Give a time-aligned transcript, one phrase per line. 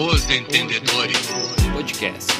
[0.00, 1.26] Os Entendedores
[1.72, 2.32] Podcast.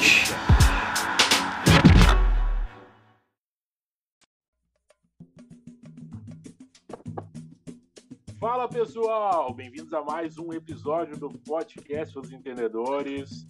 [8.39, 13.45] Fala pessoal, bem-vindos a mais um episódio do podcast Os Entendedores.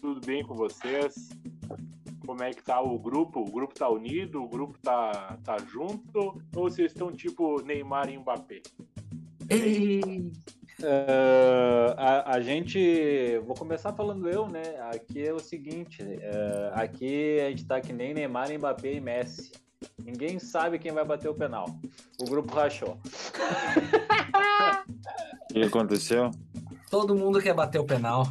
[0.00, 1.28] Tudo bem com vocês?
[2.24, 3.40] Como é que tá o grupo?
[3.40, 4.42] O grupo tá unido?
[4.42, 6.18] O grupo tá, tá junto?
[6.56, 8.62] Ou vocês estão tipo Neymar e Mbappé?
[9.50, 10.32] Ei.
[10.82, 14.62] Uh, a, a, gente, vou começar falando eu, né?
[14.94, 19.52] Aqui é o seguinte: uh, aqui a gente tá que nem Neymar, Mbappé e Messi.
[20.02, 21.66] Ninguém sabe quem vai bater o penal.
[22.18, 22.98] O grupo rachou.
[25.50, 26.30] O que aconteceu?
[26.90, 28.26] Todo mundo quer bater o penal.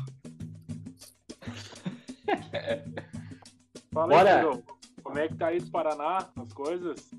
[3.93, 4.51] Fala Bora.
[4.51, 4.63] aí,
[5.03, 7.11] como é que tá aí do Paraná, as coisas?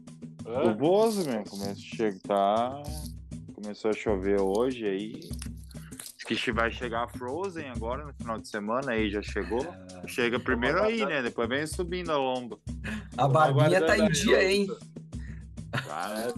[0.44, 2.82] O Bozo, meu, começa a chegar, tá
[3.60, 5.20] começou a chover hoje aí.
[6.16, 9.64] Diz que vai chegar a Frozen agora no final de semana, aí já chegou.
[10.02, 11.22] É, Chega primeiro aí, né?
[11.22, 12.58] Depois vem subindo a lomba.
[13.16, 14.66] A barbinha tá em dia, hein?
[15.72, 16.32] Ah,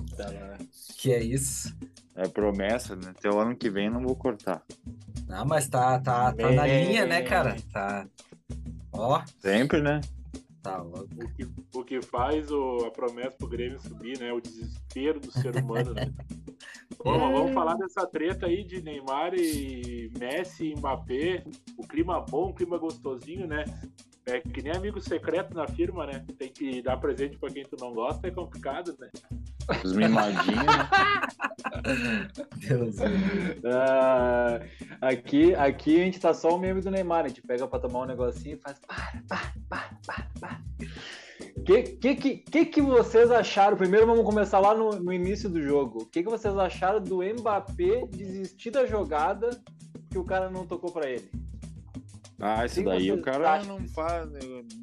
[0.98, 1.74] que é isso?
[2.14, 3.10] É promessa, né?
[3.16, 4.62] Até o ano que vem não vou cortar.
[5.26, 7.56] Não, mas tá, tá, tá na linha, né, cara?
[7.72, 8.06] Tá.
[8.92, 9.22] Ó.
[9.40, 10.00] Sempre, né?
[10.62, 10.80] Tá.
[10.80, 14.32] O que, o que faz o, a promessa pro Grêmio subir, né?
[14.32, 16.12] O desespero do ser humano, né?
[17.02, 21.44] Bom, vamos falar dessa treta aí de Neymar e Messi e Mbappé.
[21.76, 23.64] O clima bom, o clima gostosinho, né?
[24.24, 26.24] É que nem amigo secreto na firma, né?
[26.38, 29.10] Tem que dar presente pra quem tu não gosta, é complicado, né?
[29.84, 30.64] Os mimadinhos.
[32.56, 34.64] Deus uh,
[35.00, 37.24] aqui, aqui a gente tá só o meme do Neymar.
[37.24, 38.78] A gente pega pra tomar um negocinho e faz.
[38.86, 40.60] Para, para, para, para, para.
[41.64, 43.76] Que, que, que, que vocês acharam?
[43.76, 46.02] Primeiro vamos começar lá no, no início do jogo.
[46.02, 49.50] O que, que vocês acharam do Mbappé desistir da jogada
[50.10, 51.30] que o cara não tocou para ele?
[52.40, 54.28] Ah, isso daí o cara não faz,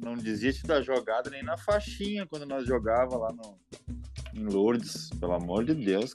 [0.00, 3.58] não desiste da jogada nem na faixinha quando nós jogava lá no,
[4.34, 6.14] em Lourdes, pelo amor de Deus.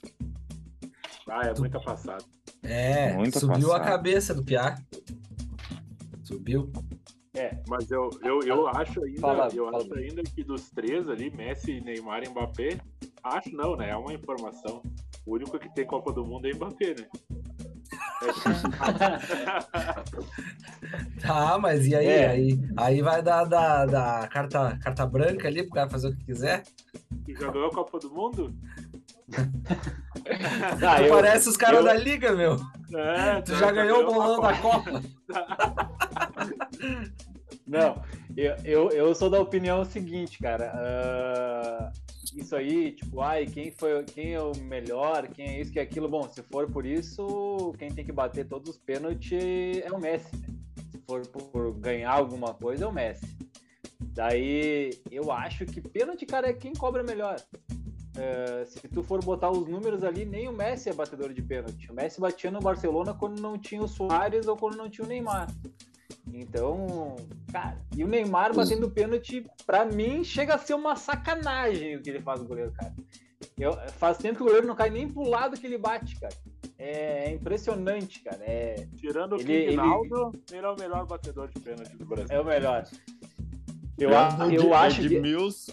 [1.28, 2.24] Ah, é muita passada.
[2.62, 3.84] É, muita subiu passada.
[3.84, 4.76] a cabeça do Piá.
[6.22, 6.70] Subiu.
[7.34, 9.78] É, mas eu, eu, eu acho ainda, fala, eu fala.
[9.78, 12.78] acho ainda que dos três ali, Messi, Neymar e Mbappé,
[13.22, 13.90] acho não, né?
[13.90, 14.82] É uma informação.
[15.26, 17.08] O único que tem Copa do Mundo é Mbappé, né?
[21.20, 22.06] tá, mas e aí?
[22.06, 22.28] É.
[22.28, 26.24] Aí, aí vai dar da, da carta, carta branca ali pro cara fazer o que
[26.24, 26.62] quiser?
[27.28, 28.54] E já ganhou a Copa do Mundo?
[30.86, 31.84] ah, eu, parece os caras eu...
[31.84, 32.56] da liga, meu.
[32.94, 35.02] É, tu já ganhou o bolão da Copa.
[37.66, 38.02] Não,
[38.36, 40.72] eu, eu, eu sou da opinião seguinte, cara.
[40.74, 42.05] Uh,
[42.36, 45.82] isso aí, tipo, ai, quem foi, quem é o melhor, quem é isso, que é
[45.82, 46.08] aquilo.
[46.08, 50.36] Bom, se for por isso, quem tem que bater todos os pênaltis é o Messi.
[50.36, 50.48] Né?
[50.90, 53.26] Se for por ganhar alguma coisa, é o Messi.
[54.00, 57.36] Daí eu acho que pênalti, cara, é quem cobra melhor.
[58.16, 61.90] Uh, se tu for botar os números ali, nem o Messi é batedor de pênalti.
[61.90, 65.08] O Messi batia no Barcelona quando não tinha o Soares ou quando não tinha o
[65.08, 65.48] Neymar.
[66.32, 67.16] Então,
[67.52, 72.10] cara, e o Neymar batendo pênalti, pra mim, chega a ser uma sacanagem o que
[72.10, 72.94] ele faz o goleiro, cara.
[73.56, 76.34] Eu, faz tempo que o goleiro não cai nem pro lado que ele bate, cara.
[76.78, 78.42] É, impressionante, cara.
[78.42, 80.58] É, Tirando o ele, Ronaldo, ele...
[80.58, 82.36] ele é o melhor batedor de pênalti do Brasil.
[82.36, 82.84] É o melhor.
[83.98, 85.20] Eu, eu, eu acho de que...
[85.20, 85.72] Mills.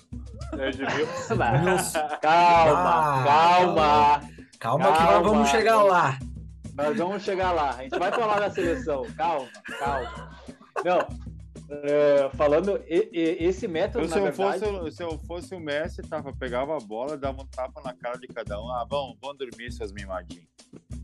[0.54, 1.28] É de Mills.
[2.22, 4.30] calma, ah, calma.
[4.60, 6.20] Calma, calma que nós vamos chegar lá.
[6.76, 7.72] Nós vamos chegar lá.
[7.72, 9.06] A gente vai falar da seleção.
[9.18, 10.43] Calma, calma.
[10.84, 11.00] Não,
[11.70, 14.06] é, falando, e, e, esse método.
[14.06, 14.60] Eu, se, eu verdade...
[14.60, 18.18] fosse, se eu fosse o Messi, tava, pegava a bola, dava um tapa na cara
[18.18, 18.70] de cada um.
[18.70, 20.46] Ah, vamos, vamos dormir, seus mimadinhos.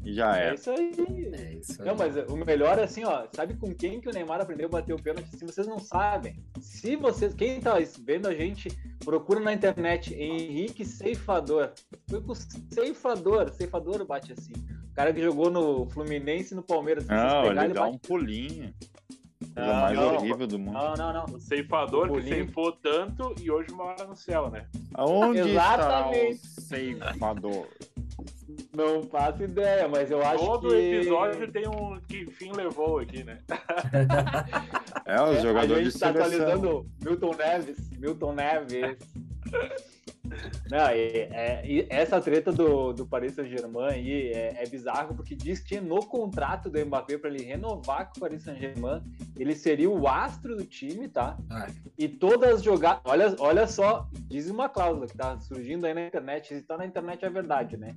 [0.03, 0.49] E já é.
[0.49, 0.91] É isso aí.
[1.33, 1.87] É isso aí.
[1.87, 3.25] Não, mas o melhor é assim, ó.
[3.33, 5.35] Sabe com quem que o Neymar aprendeu a bater o pênalti?
[5.35, 7.33] Se vocês não sabem, se vocês.
[7.33, 8.69] Quem tá vendo a gente,
[9.03, 11.71] procura na internet Henrique Ceifador.
[12.09, 13.49] Foi com o Ceifador.
[13.53, 14.53] Ceifador bate assim.
[14.91, 17.07] O cara que jogou no Fluminense e no Palmeiras.
[17.07, 17.95] Não, ele, ele dá bate...
[17.95, 18.73] um pulinho.
[19.53, 20.73] Coisa mais não, horrível do mundo.
[20.73, 21.25] Não, não, não.
[21.35, 24.65] O ceifador que ceifou tanto e hoje mora no céu, né?
[24.93, 26.31] Aonde Exatamente.
[26.35, 27.67] está o ceifador?
[28.75, 30.67] Não faço ideia, mas eu acho Todo que...
[30.67, 33.39] Todo episódio tem um que fim levou aqui, né?
[35.05, 36.21] é, os jogadores de seleção.
[36.21, 37.89] A gente tá atualizando Milton Neves.
[37.97, 38.97] Milton Neves.
[40.69, 45.59] Não, é, é, essa treta do, do Paris Saint-Germain aí é, é, bizarro porque diz
[45.59, 49.01] que no contrato do Mbappé para ele renovar com o Paris Saint-Germain,
[49.37, 51.37] ele seria o astro do time, tá?
[51.49, 51.73] Ai.
[51.97, 53.01] E todas as jogadas.
[53.05, 56.85] Olha, olha só, diz uma cláusula que tá surgindo aí na internet, se tá na
[56.85, 57.95] internet é verdade, né?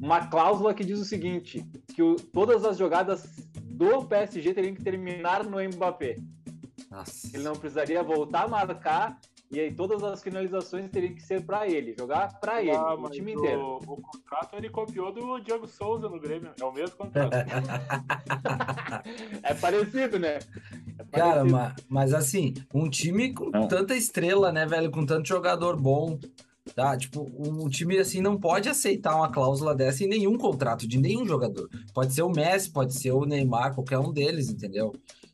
[0.00, 1.64] Uma cláusula que diz o seguinte:
[1.94, 3.24] que o, todas as jogadas
[3.62, 6.18] do PSG teriam que terminar no Mbappé.
[6.90, 7.28] Nossa.
[7.34, 9.18] Ele não precisaria voltar a marcar
[9.50, 13.08] e aí todas as finalizações teriam que ser para ele, jogar para ele, ah, o
[13.08, 13.60] time inteiro.
[13.60, 17.32] O, o, contrato ele copiou do Diego Souza no Grêmio, é o mesmo contrato.
[19.42, 20.40] é parecido, né?
[20.98, 21.10] É parecido.
[21.12, 23.68] Cara, mas, mas, assim, um time com não.
[23.68, 26.18] tanta estrela, né, velho, com tanto jogador bom,
[26.74, 26.96] tá?
[26.96, 31.24] Tipo, um time assim não pode aceitar uma cláusula dessa em nenhum contrato de nenhum
[31.24, 31.70] jogador.
[31.94, 34.92] Pode ser o Messi, pode ser o Neymar, qualquer um deles, entendeu?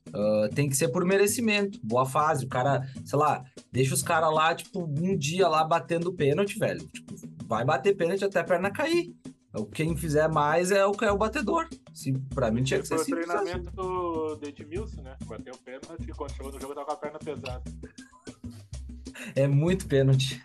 [0.09, 2.45] Uh, tem que ser por merecimento, boa fase.
[2.45, 6.87] O cara, sei lá, deixa os caras lá, tipo, um dia lá batendo pênalti, velho.
[6.89, 7.15] Tipo,
[7.47, 9.15] vai bater pênalti até a perna cair.
[9.75, 11.69] Quem fizer mais é o, é o batedor.
[11.93, 13.13] Se, pra mim tinha que ser assim.
[13.13, 15.15] Foi o treinamento do Edmilson, né?
[15.25, 17.63] Bateu o pênalti e quando chegou no jogo tava com a perna pesada.
[19.37, 20.43] É muito pênalti.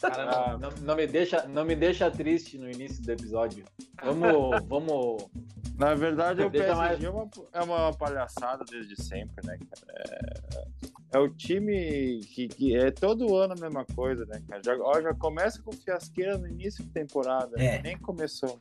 [0.00, 0.58] Cara, não, ah.
[0.58, 3.64] não, não, me deixa, não me deixa triste no início do episódio.
[4.02, 5.30] Vamos, vamos
[5.78, 7.02] na verdade, o PSG mais...
[7.02, 9.92] é, uma, é uma palhaçada desde sempre, né, cara?
[9.96, 14.62] É, é o time que, que, é todo ano a mesma coisa, né, cara?
[14.64, 17.80] Já, ó, já começa com fiasqueira no início de temporada, é.
[17.82, 18.58] nem começou.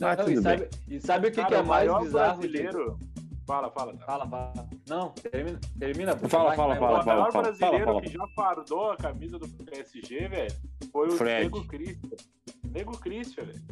[0.00, 2.38] Mas Não, e, sabe, e, sabe, o que, cara, que é mais bizarro?
[2.38, 2.98] brasileiro.
[3.46, 3.96] Fala, fala.
[3.98, 4.68] Fala, fala.
[4.88, 5.60] Não, termina.
[5.78, 10.54] termina fala, fala, fala, O maior brasileiro que já fardou a camisa do PSG, velho,
[10.90, 11.44] foi o Fred.
[11.44, 12.16] Nego Christian.
[12.70, 13.62] Nego Christian, velho.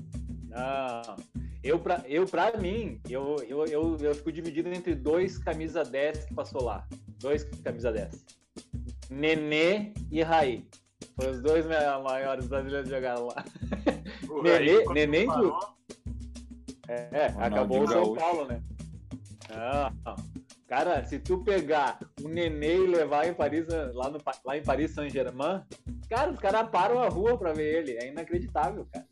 [0.49, 1.50] Não.
[1.63, 6.25] Eu, pra, eu, pra mim, eu, eu, eu, eu fico dividido entre dois camisa 10
[6.27, 6.87] que passou lá.
[7.19, 8.25] Dois camisa 10.
[9.11, 10.67] Nenê e Raí.
[11.17, 13.45] Foram os dois maiores brasileiros que jogaram lá.
[14.43, 15.53] Nenê, Nenê inclusive.
[16.89, 18.63] É, é acabou o São Paulo, né?
[19.51, 20.17] Não,
[20.67, 24.93] Cara, se tu pegar o Nenê e levar em Paris, lá, no, lá em Paris
[24.93, 25.63] Saint-Germain,
[26.09, 27.99] cara, os caras param a rua pra ver ele.
[27.99, 29.10] É inacreditável, cara.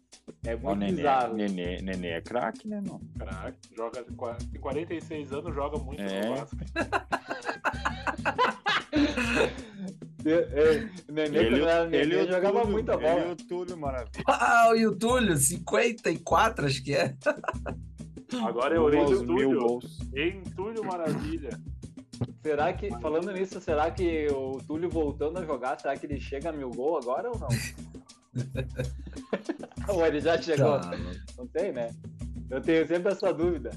[0.49, 1.35] É muito Nenê, bizarro.
[1.35, 2.99] Nenê, Nenê é craque, né, não?
[3.19, 3.59] Craque.
[3.77, 4.17] Joga, tem
[4.59, 6.27] 46 anos, joga muito é.
[6.27, 6.56] no Vasco.
[11.12, 13.21] Nenê, ele, era Nenê, ele jogava Túlio, muita bola.
[13.21, 14.25] Ele e o Túlio, maravilha.
[14.27, 17.15] Ah, o Túlio, 54, acho que é.
[18.43, 19.81] Agora é o Túlio.
[20.15, 21.61] Em Túlio Maravilha.
[22.43, 26.49] Será que, falando nisso, será que o Túlio voltando a jogar, será que ele chega
[26.49, 27.49] a mil gol agora ou não?
[29.88, 30.81] ou ele já chegou?
[30.81, 30.90] Tá,
[31.37, 31.90] não tem, né?
[32.50, 33.70] Eu tenho sempre essa dúvida.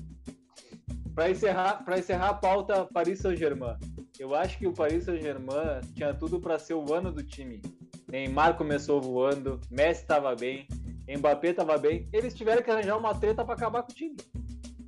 [1.13, 3.77] Para encerrar, para encerrar a pauta Paris Saint-Germain.
[4.17, 7.61] Eu acho que o Paris Saint-Germain tinha tudo para ser o ano do time.
[8.07, 10.67] Neymar começou voando, Messi estava bem,
[11.07, 12.07] Mbappé estava bem.
[12.13, 14.17] Eles tiveram que arranjar uma treta para acabar com o time.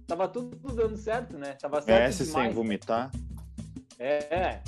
[0.07, 1.53] Tava tudo dando certo, né?
[1.53, 3.11] Tava certo Messi demais, sem vomitar.
[3.99, 4.61] É.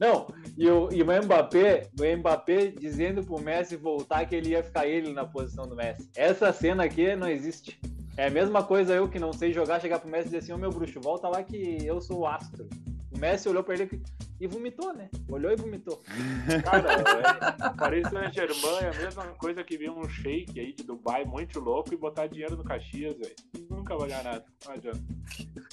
[0.00, 0.26] Não,
[0.56, 4.86] e o, e o Mbappé, o Mbappé dizendo pro Messi voltar que ele ia ficar
[4.86, 6.08] ele na posição do Messi.
[6.16, 7.78] Essa cena aqui não existe.
[8.16, 10.52] É a mesma coisa eu que não sei jogar, chegar pro Messi e dizer assim,
[10.52, 12.66] ô oh, meu bruxo, volta lá que eu sou o astro.
[13.14, 14.02] O Messi olhou pra ele
[14.40, 15.10] e vomitou, né?
[15.28, 16.00] Olhou e vomitou.
[16.64, 21.26] Cara, é, Paris Saint-Germain é a mesma coisa que vir um shake aí de Dubai
[21.26, 23.34] muito louco e botar dinheiro no Caxias, velho.
[23.70, 24.44] Nunca vai ganhar nada.
[24.66, 25.00] Não adianta.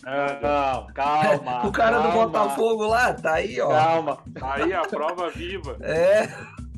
[0.06, 1.66] Não, calma.
[1.68, 2.12] o cara calma.
[2.12, 3.70] do Botafogo lá, tá aí, ó.
[3.70, 4.24] Calma.
[4.40, 5.78] Tá aí a prova viva.
[5.84, 6.28] É.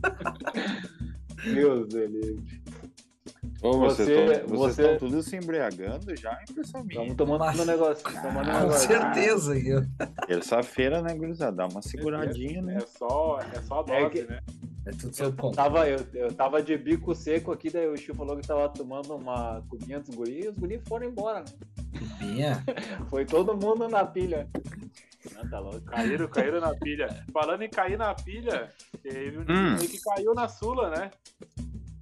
[1.43, 2.61] Deus do livre.
[3.61, 4.81] Ô, você, você, vocês você...
[4.81, 7.01] estão todos se embriagando já, impressão minha.
[7.01, 7.59] Estamos tomando Mas...
[7.59, 8.03] um negócio.
[8.03, 8.87] Tomando um negócio.
[8.87, 9.55] Com certeza.
[10.25, 11.57] Terça-feira, né, gurizada?
[11.57, 12.77] Dá uma seguradinha, é, né?
[12.77, 14.21] É só, é só dose, é que...
[14.23, 14.39] né?
[14.89, 15.55] É tudo seu ponto.
[15.55, 19.15] Tava, eu, eu tava de bico seco aqui, daí o Chico falou que tava tomando
[19.15, 21.45] uma cubinha dos guris e os guris foram embora.
[21.95, 22.63] Cubinha?
[23.07, 24.49] Foi todo mundo na pilha.
[25.35, 25.81] Não, tá louco.
[25.81, 27.23] Caíram, caíram na pilha.
[27.31, 29.77] Falando em cair na pilha, teve um hum.
[29.77, 31.11] que caiu na Sula, né?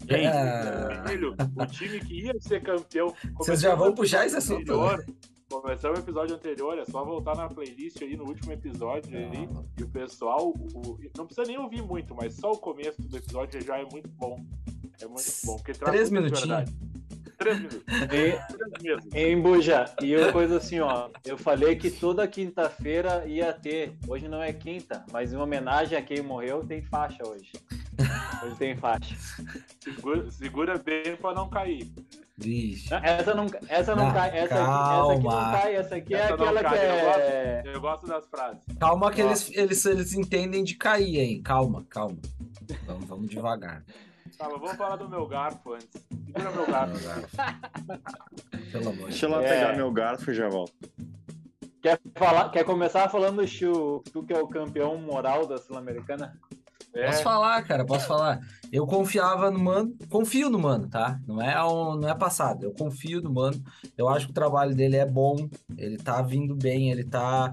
[0.08, 1.62] É...
[1.62, 3.14] o time que ia ser campeão.
[3.34, 4.62] Vocês já vão puxar esse assunto?
[4.62, 5.14] Anterior, né?
[5.50, 9.48] Começamos o episódio anterior, é só voltar na playlist aí no último episódio ali,
[9.80, 13.64] e o pessoal, o, não precisa nem ouvir muito, mas só o começo do episódio
[13.64, 14.46] já é muito bom.
[15.00, 15.56] É muito bom.
[15.56, 16.70] Porque Três minutinhos.
[17.38, 17.84] Três minutos.
[19.14, 21.10] E, em Buja, e eu coisa assim, ó.
[21.24, 23.96] Eu falei que toda quinta-feira ia ter.
[24.08, 27.52] Hoje não é quinta, mas em homenagem a quem morreu, tem faixa hoje.
[28.44, 29.16] Hoje tem faixa.
[29.80, 31.92] Segura, segura bem pra não cair.
[32.38, 32.94] Vixe.
[33.02, 34.38] Essa não, essa não, não cai.
[34.38, 35.76] Essa, essa aqui não cai.
[35.76, 36.92] Essa aqui é essa é aquela que é.
[36.98, 38.62] Eu gosto, eu gosto, das frases.
[38.80, 41.42] Calma, que eles, eles, eles entendem de cair, hein?
[41.42, 42.18] Calma, calma.
[42.86, 43.84] Vamos, vamos devagar.
[44.38, 46.06] Tá, mas vamos falar do meu garfo antes.
[46.26, 46.98] Segura meu garfo.
[48.72, 50.74] Pelo amor Deixa eu lá pegar meu garfo e já volto.
[51.82, 56.38] Quer, falar, quer começar falando, Chu, tu que é o campeão moral da Sul-Americana?
[56.94, 58.40] É, Posso falar, cara, posso falar.
[58.72, 61.20] Eu confiava no Mano, confio no Mano, tá?
[61.28, 63.64] Não é, um, não é passado, eu confio no Mano.
[63.96, 67.52] Eu acho que o trabalho dele é bom, ele tá vindo bem, ele tá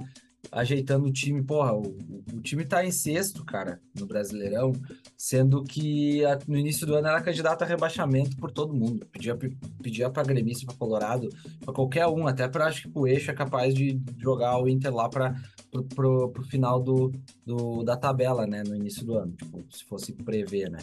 [0.52, 1.42] ajeitando o time.
[1.42, 1.96] Porra, o,
[2.32, 4.72] o time tá em sexto, cara, no Brasileirão,
[5.16, 9.06] sendo que a- no início do ano era candidato a rebaixamento por todo mundo.
[9.12, 9.36] Pedia,
[9.82, 11.28] pedia pra gremista, pra Colorado,
[11.60, 14.94] pra qualquer um, até pra acho que o Eixo é capaz de jogar o Inter
[14.94, 15.34] lá pra,
[15.70, 17.12] pro, pro, pro final do,
[17.44, 20.78] do, da tabela, né, no início do ano, tipo, se fosse prever, né.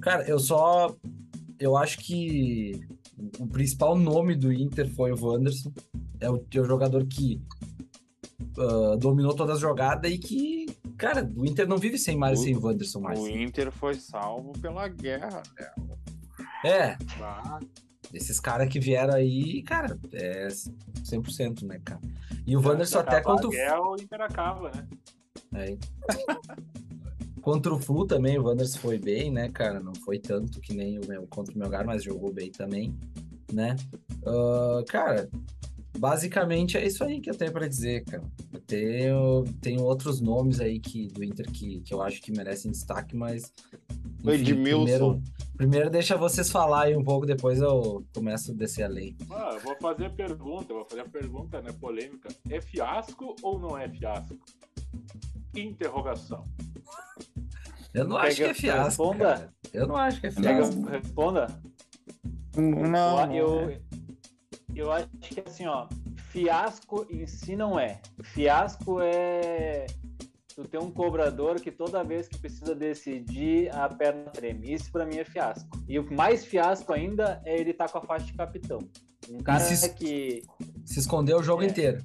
[0.00, 0.94] Cara, eu só,
[1.58, 2.80] eu acho que
[3.38, 5.72] o principal nome do Inter foi o Wanderson,
[6.20, 7.40] é o, é o jogador que
[8.58, 12.42] ah, dominou todas as jogadas e que, cara, o Inter não vive sem mais O-
[12.42, 13.18] sem Wanderson mais.
[13.18, 15.96] O Inter foi salvo pela guerra, né?
[16.64, 17.60] É, bah,
[18.12, 22.00] esses caras que vieram aí, cara, é 100%, né, cara.
[22.46, 24.86] E o Wanderson se até acabar contra a o guerra, o Inter acaba, né?
[25.54, 25.76] É.
[27.42, 29.78] Contra o Flu também, o Wanderson foi bem, né, cara?
[29.78, 32.96] Não foi tanto que nem o meu contra o Melgar, mas jogou bem também,
[33.52, 33.76] né?
[34.26, 35.28] Ah, cara,
[35.98, 38.22] basicamente é isso aí que eu tenho pra dizer, cara.
[38.52, 42.70] Eu tenho, tenho outros nomes aí que, do Inter que, que eu acho que merecem
[42.70, 43.52] destaque, mas.
[44.24, 44.84] O Edmilson.
[44.84, 45.22] Primeiro,
[45.56, 49.16] primeiro deixa vocês falarem um pouco, depois eu começo a descer além.
[49.30, 52.28] Ah, eu vou fazer a pergunta, eu vou fazer a pergunta, né, polêmica.
[52.48, 54.36] É fiasco ou não é fiasco?
[55.54, 56.44] Interrogação.
[57.92, 58.84] Eu não acho que Pega- é fiasco.
[58.88, 59.24] responda.
[59.24, 59.54] cara.
[59.72, 60.82] Eu não acho que é Pega, fiasco.
[60.86, 61.46] responda.
[62.56, 63.70] Não, eu, não
[64.74, 65.86] eu acho que assim, ó,
[66.30, 68.00] fiasco em si não é.
[68.22, 69.86] Fiasco é
[70.54, 74.72] tu ter um cobrador que toda vez que precisa decidir a perna treme.
[74.72, 75.68] Isso pra mim é fiasco.
[75.88, 78.78] E o mais fiasco ainda é ele estar com a faixa de capitão.
[79.30, 80.42] Um cara se- que
[80.84, 81.66] Se escondeu o jogo É.
[81.66, 82.02] inteiro.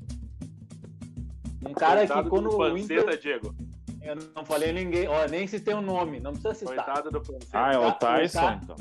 [1.66, 3.56] um cara Coitado que quando do o Inter Panceta, Diego.
[4.02, 6.76] eu não falei ninguém, ó, nem se tem um nome, não precisa citar.
[6.86, 7.48] Coitado do Panceta.
[7.54, 8.76] Ah, é o o Tyson, cara- então.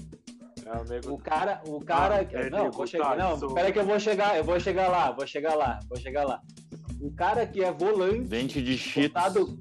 [0.71, 3.47] É o cara, o cara, Ah, que- ele não, vou chegar, Tyson.
[3.47, 6.25] não, peraí que eu vou chegar, eu vou chegar lá, vou chegar lá, vou chegar
[6.25, 6.43] lá.
[7.01, 9.13] O cara que é volante, Dente de cheetos.
[9.15, 9.59] cotado,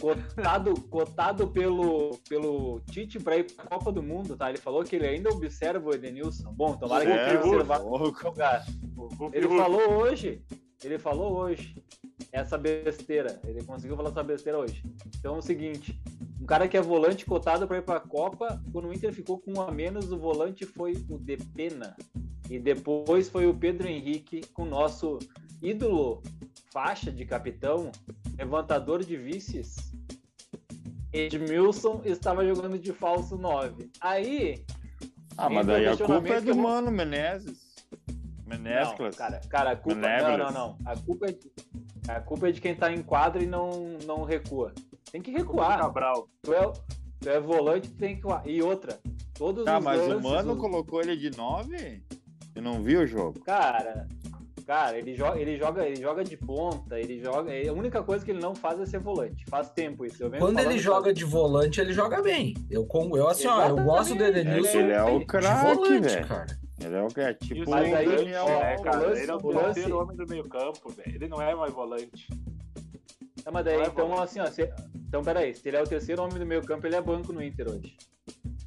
[0.00, 4.48] cotado, cotado pelo, pelo Tite para ir para a Copa do Mundo, tá?
[4.48, 6.52] Ele falou que ele ainda observa o Edenilson.
[6.52, 7.80] Bom, tomara que ele É, observar.
[7.82, 10.42] O Ele falou hoje,
[10.84, 11.82] ele falou hoje
[12.32, 13.40] essa besteira.
[13.44, 14.82] Ele conseguiu falar essa besteira hoje.
[15.18, 15.98] Então é o seguinte,
[16.40, 19.38] um cara que é volante cotado para ir para a Copa, quando o Inter ficou
[19.38, 21.96] com um a menos, o volante foi o Depena.
[22.50, 25.18] E depois foi o Pedro Henrique com o nosso
[25.62, 26.22] ídolo
[26.72, 27.90] faixa de capitão,
[28.38, 29.74] levantador de vices.
[31.12, 33.90] Edmilson estava jogando de falso 9.
[34.00, 34.64] Aí,
[35.38, 37.74] Ah, mas daí a culpa é do eu- Mano Menezes.
[38.46, 39.16] Não, Menezes.
[39.16, 39.98] cara, cara, a culpa.
[39.98, 40.54] Não, Benévolas.
[40.54, 40.78] não, não.
[40.92, 41.50] A culpa é de,
[42.08, 44.72] a culpa é de quem tá em quadra e não, não recua.
[45.10, 45.78] Tem que recuar.
[45.78, 46.28] Cabral.
[46.42, 46.72] Tu é,
[47.20, 48.42] tu é volante, tu tem que recuar.
[48.46, 48.98] E outra,
[49.34, 52.02] todos Tá, os mas o lances, Mano os- colocou ele de 9?
[52.54, 53.38] Eu não vi o jogo.
[53.40, 54.06] Cara,
[54.66, 57.52] cara, ele joga, ele joga, ele joga de ponta, ele joga.
[57.52, 59.44] A única coisa que ele não faz é ser volante.
[59.48, 60.28] Faz tempo isso.
[60.38, 62.54] Quando ele joga de volante, ele joga bem.
[62.70, 66.00] Eu, com, eu assim, ó, eu gosto do Edenilson Ele é o de craque, volante,
[66.00, 66.26] velho.
[66.82, 69.30] Ele é o que é tipo Mas o aí, Daniel ó, É, cara, lance- ele
[69.30, 71.14] é o o lance- terceiro homem do meio campo, velho.
[71.14, 72.26] Ele não é mais volante.
[73.42, 74.38] Tá, mas daí, Não é então, volante.
[74.38, 74.46] assim, ó.
[74.46, 75.54] se- então, peraí.
[75.54, 77.96] Se ele é o terceiro homem do meio campo, ele é banco no Inter hoje.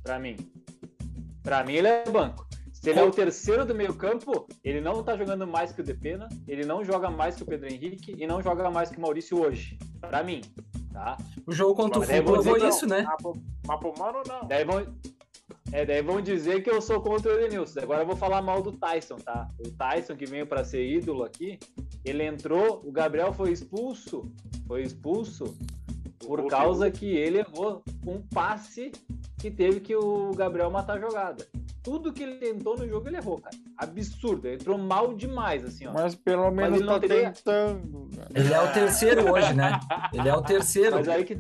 [0.01, 0.37] Pra mim.
[1.43, 2.47] Pra mim, ele é banco.
[2.71, 5.83] Se ele é o terceiro do meio campo, ele não tá jogando mais que o
[5.83, 9.01] Depena, ele não joga mais que o Pedro Henrique e não joga mais que o
[9.01, 9.77] Maurício hoje.
[9.99, 10.39] Pra mim,
[10.93, 11.17] tá?
[11.45, 13.01] O jogo contra o Mas aí Flu provou que isso, né?
[13.05, 13.33] Mas pro-
[13.67, 14.47] Mas pro Mano, não.
[14.47, 14.85] Daí vão,
[15.71, 17.79] é, daí vão dizer que eu sou contra o Edenilson.
[17.81, 19.47] Agora eu vou falar mal do Tyson, tá?
[19.59, 21.59] O Tyson, que veio pra ser ídolo aqui,
[22.03, 24.31] ele entrou, o Gabriel foi expulso.
[24.67, 25.57] Foi expulso
[26.19, 28.91] por causa que ele errou um passe
[29.39, 31.47] que teve que o Gabriel matar a jogada.
[31.81, 33.55] Tudo que ele tentou no jogo, ele errou, cara.
[33.77, 34.45] Absurdo.
[34.47, 35.93] Ele entrou mal demais, assim, ó.
[35.93, 38.09] Mas pelo menos ele não tá teria- tentando.
[38.15, 38.29] cara.
[38.35, 39.79] Ele é o terceiro hoje, né?
[40.13, 40.97] Ele é o terceiro.
[40.97, 41.37] Mas aí que,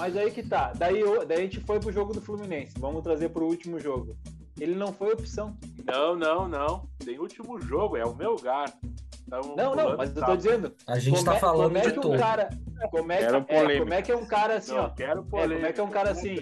[0.00, 0.72] mas aí que tá.
[0.76, 2.72] Daí, eu- daí a gente foi pro jogo do Fluminense.
[2.78, 4.16] Vamos trazer pro último jogo.
[4.58, 5.56] Ele não foi opção.
[5.84, 6.86] Não, não, não.
[7.04, 8.72] Tem último jogo, é o meu lugar.
[9.26, 10.74] Então, Não, não, mas eu tô dizendo.
[10.86, 12.18] A gente como tá é, falando como é de que um todo.
[12.18, 12.48] cara.
[12.90, 13.78] Como é, que- é, polêmica.
[13.80, 14.88] como é que é um cara assim, Não, ó.
[14.90, 16.34] quero como é que é um cara assim?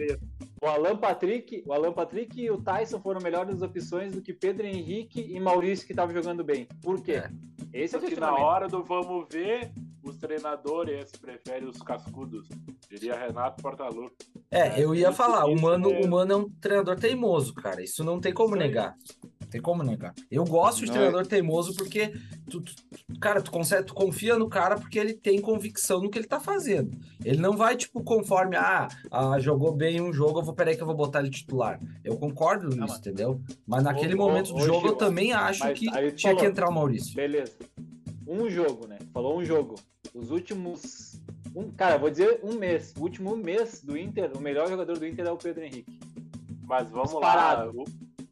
[0.61, 4.67] O Alan Patrick, o Alan Patrick e o Tyson foram melhores opções do que Pedro
[4.67, 6.67] Henrique e Maurício que estavam jogando bem.
[6.83, 7.13] Por quê?
[7.13, 7.31] É.
[7.73, 9.71] Esse é o Porque na hora do vamos ver,
[10.03, 12.49] os treinadores preferem os cascudos.
[12.91, 14.27] Diria Renato Portaluppi.
[14.51, 17.83] É, eu ia falar, o Mano, é- o Mano é um treinador teimoso, cara.
[17.83, 18.97] Isso não tem como negar.
[19.49, 20.15] Não tem como negar.
[20.31, 22.13] Eu gosto de Não, treinador teimoso porque
[22.51, 22.75] tu, tu-
[23.19, 26.39] cara, tu consegue, tu confia no cara porque ele tem convicção no que ele tá
[26.39, 26.95] fazendo.
[27.25, 30.83] Ele não vai, tipo, conforme, ah, ah jogou bem um jogo, eu vou, peraí que
[30.83, 31.81] eu vou botar ele titular.
[32.05, 32.99] Eu concordo nisso, mas...
[32.99, 33.41] entendeu?
[33.67, 36.69] Mas naquele ô, momento ô, do jogo, eu também acho que tinha falou, que entrar
[36.69, 37.15] o Maurício.
[37.15, 37.57] Beleza.
[38.27, 38.99] Um jogo, né?
[39.15, 39.77] Falou um jogo.
[40.13, 41.19] Os últimos.
[41.57, 42.93] Um, cara, vou dizer um mês.
[42.99, 45.99] O último mês do Inter, o melhor jogador do Inter é o Pedro Henrique.
[46.65, 47.79] Mas vamos Disparado.
[47.79, 47.85] lá.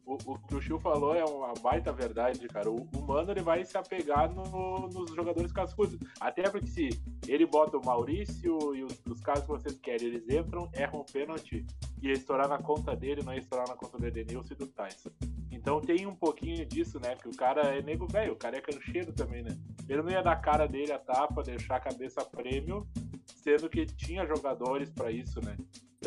[0.07, 2.71] O, o, que o Chiu falou é uma baita verdade, cara.
[2.71, 5.99] O, o Mano ele vai se apegar no, nos jogadores cascudos.
[6.17, 6.89] Até porque se
[7.27, 11.05] ele bota o Maurício e os, os caras que vocês querem, eles entram, erram o
[11.05, 11.65] pênalti,
[12.01, 15.09] ia estourar na conta dele, não ia estourar na conta do Edenilson e do Tyson.
[15.51, 17.13] Então tem um pouquinho disso, né?
[17.15, 19.57] Que o cara é nego velho, o cara é cancheiro também, né?
[19.89, 22.87] Ele não ia dar cara dele a tapa, deixar a cabeça prêmio,
[23.25, 25.57] sendo que tinha jogadores para isso, né?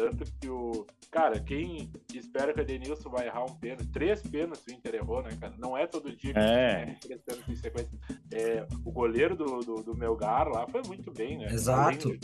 [0.01, 0.87] Tanto que o.
[1.11, 5.23] Cara, quem espera que o Edenilson vai errar um pênalti, três pênaltis o Inter errou,
[5.23, 5.53] né, cara?
[5.59, 6.87] Não é todo dia que é.
[6.87, 7.91] tem três pênaltis em sequência.
[8.33, 11.53] É, o goleiro do, do, do, Melgar lá foi muito bem, né?
[11.53, 12.17] Exato.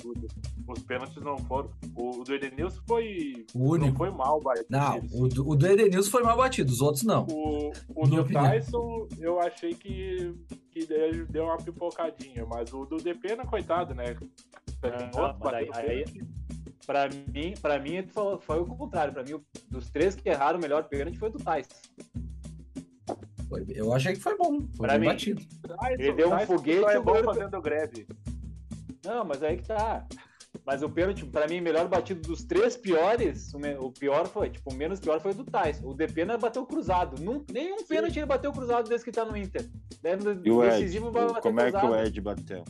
[0.66, 1.70] Os pênaltis não foram.
[1.94, 3.44] O, o do Edenilson foi.
[3.54, 3.86] O único.
[3.88, 4.66] Não foi mal batido.
[4.70, 7.26] Não, o do, o do Edenilson foi mal batido, os outros não.
[7.28, 8.42] O, o do opinião.
[8.44, 10.32] Tyson, eu achei que,
[10.70, 10.86] que
[11.28, 14.16] deu uma pipocadinha, mas o do Depena, coitado, né?
[15.12, 16.04] Não, aí, aí,
[16.86, 19.12] Pra mim, pra mim foi, foi o contrário.
[19.12, 21.66] Pra mim, dos três que erraram, o melhor pênalti foi do Tais.
[23.68, 24.60] Eu achei que foi bom.
[24.76, 25.42] Foi pra mim, batido.
[25.90, 26.84] Ele deu um foguete.
[26.84, 28.06] É bom fazendo greve.
[29.04, 30.06] Não, mas aí que tá.
[30.64, 34.74] Mas o pênalti, pra mim, melhor batido dos três piores, o pior foi, tipo, o
[34.74, 35.80] menos pior foi o do Tais.
[35.84, 37.22] O Depena bateu cruzado.
[37.22, 37.86] Num, nenhum Sim.
[37.86, 39.64] pênalti ele bateu cruzado desde que tá no Inter.
[40.44, 41.00] E o Ed?
[41.40, 42.64] Como é que o Ed bateu?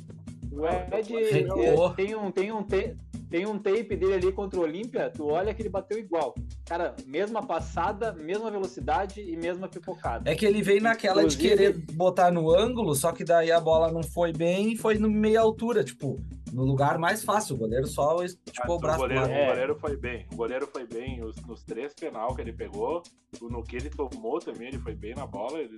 [0.53, 1.09] O Ed
[1.97, 2.97] tem um, tem um, tem,
[3.29, 6.35] tem um tape dele ali contra o Olímpia, tu olha que ele bateu igual.
[6.65, 10.31] Cara, mesma passada, mesma velocidade e mesma pipocada.
[10.31, 11.43] É que ele veio naquela Inclusive...
[11.43, 14.97] de querer botar no ângulo, só que daí a bola não foi bem e foi
[14.97, 16.21] no meia altura, tipo,
[16.53, 17.57] no lugar mais fácil.
[17.57, 19.05] O goleiro só tipo, o braço.
[19.05, 20.27] O goleiro, o goleiro foi bem.
[20.33, 23.03] O goleiro foi bem os, nos três penal que ele pegou.
[23.43, 25.59] No que ele tomou também, ele foi bem na bola.
[25.59, 25.77] Ele,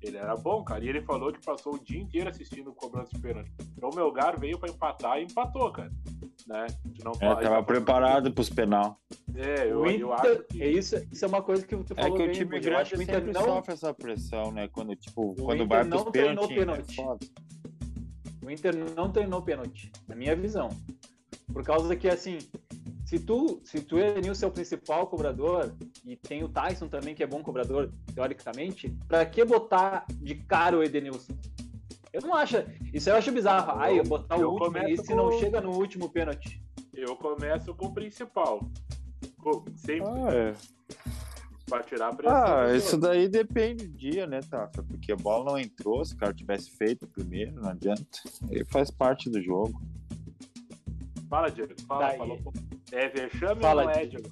[0.00, 0.84] ele era bom, cara.
[0.84, 3.50] E ele falou que passou o dia inteiro assistindo o cobrança de pênalti.
[3.76, 5.92] Então o Melgar veio para empatar e empatou, cara
[6.48, 6.66] né?
[7.04, 8.98] Não é, tava preparado para os penal.
[9.34, 10.62] É, eu, Inter, eu acho que...
[10.62, 13.02] é isso, isso é uma coisa que tu falou É que o time grande o
[13.02, 13.44] Inter não...
[13.44, 14.68] sofre essa pressão, né?
[14.68, 16.98] Quando, tipo, o quando Inter vai para os pênaltis.
[16.98, 20.70] É o Inter não treinou pênalti, na minha visão.
[21.52, 22.38] Por causa que, assim,
[23.04, 27.22] se tu, se tu é o seu principal cobrador, e tem o Tyson também, que
[27.22, 31.34] é bom cobrador, teoricamente, para que botar de cara o Edenilson?
[32.12, 32.56] Eu não acho.
[32.92, 33.80] Isso eu acho bizarro.
[33.80, 35.16] Aí, eu botar o último e se com...
[35.16, 36.62] não chega no último pênalti.
[36.92, 38.60] Eu começo com o principal.
[39.76, 40.08] Sempre.
[40.08, 40.54] Ah, é.
[41.68, 42.36] Pra tirar a pressão.
[42.36, 43.10] Ah, isso outro.
[43.10, 44.82] daí depende do dia, né, Tafa?
[44.82, 48.04] Porque a bola não entrou, se o cara tivesse feito primeiro, não adianta.
[48.50, 49.80] Ele faz parte do jogo.
[51.28, 51.74] Fala, Diego.
[51.86, 52.38] Fala, falou.
[52.90, 54.30] É vexame Fala, ou não é, Diego?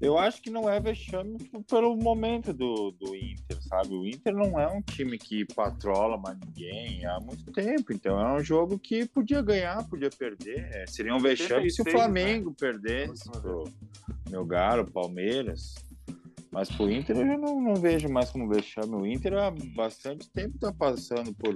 [0.00, 1.36] Eu acho que não é vexame
[1.68, 3.94] pelo momento do, do Inter, sabe?
[3.94, 8.32] O Inter não é um time que patrola mais ninguém há muito tempo, então é
[8.34, 10.68] um jogo que podia ganhar, podia perder.
[10.72, 12.56] É, seria um vexame se o Flamengo né?
[12.58, 13.64] perdesse pro
[14.30, 15.74] meu galo, Palmeiras.
[16.50, 18.94] Mas pro Inter eu já não, não vejo mais como vexame.
[18.96, 21.54] O Inter há bastante tempo tá passando por,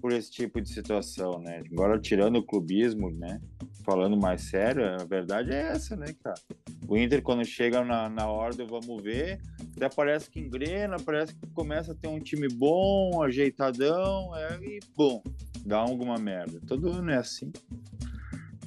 [0.00, 1.62] por esse tipo de situação, né?
[1.72, 3.40] Agora tirando o clubismo, né?
[3.88, 6.38] Falando mais sério, a verdade é essa, né, cara?
[6.86, 9.40] O Inter, quando chega na, na ordem, vamos ver,
[9.74, 14.78] até parece que engrena, parece que começa a ter um time bom, ajeitadão, é, e
[14.94, 15.22] bom,
[15.64, 16.60] dá alguma merda.
[16.66, 17.50] Todo ano é assim.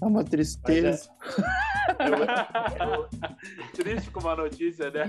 [0.01, 1.07] É uma tristeza.
[1.99, 2.07] É...
[2.09, 3.09] Eu, eu,
[3.73, 5.05] triste com uma notícia, né?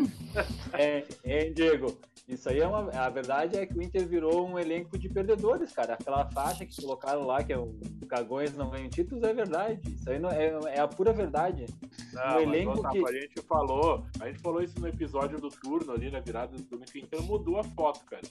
[0.75, 1.99] É, é, Diego,
[2.29, 2.91] isso aí é uma.
[2.91, 5.95] A verdade é que o Inter virou um elenco de perdedores, cara.
[5.95, 7.75] Aquela faixa que colocaram lá, que é o
[8.09, 9.81] Cagões não ganham títulos, é verdade.
[9.89, 11.67] Isso aí não, é, é a pura verdade.
[12.13, 13.09] Não, um elenco que...
[13.09, 16.63] A gente falou, a gente falou isso no episódio do turno ali, na virada do
[16.63, 18.23] domingo, que o Inter mudou a foto, cara.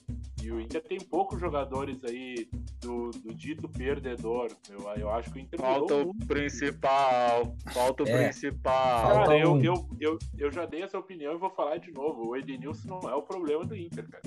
[0.43, 2.47] E o Inter tem poucos jogadores aí
[2.79, 4.49] do, do dito perdedor.
[4.69, 7.55] Eu, eu acho que o Inter Falta o principal.
[7.71, 8.23] Falta o é.
[8.23, 9.25] principal.
[9.25, 12.29] Cara, eu, eu, eu, eu já dei essa opinião e vou falar de novo.
[12.29, 14.23] O Edenilson não é o problema do Inter, cara.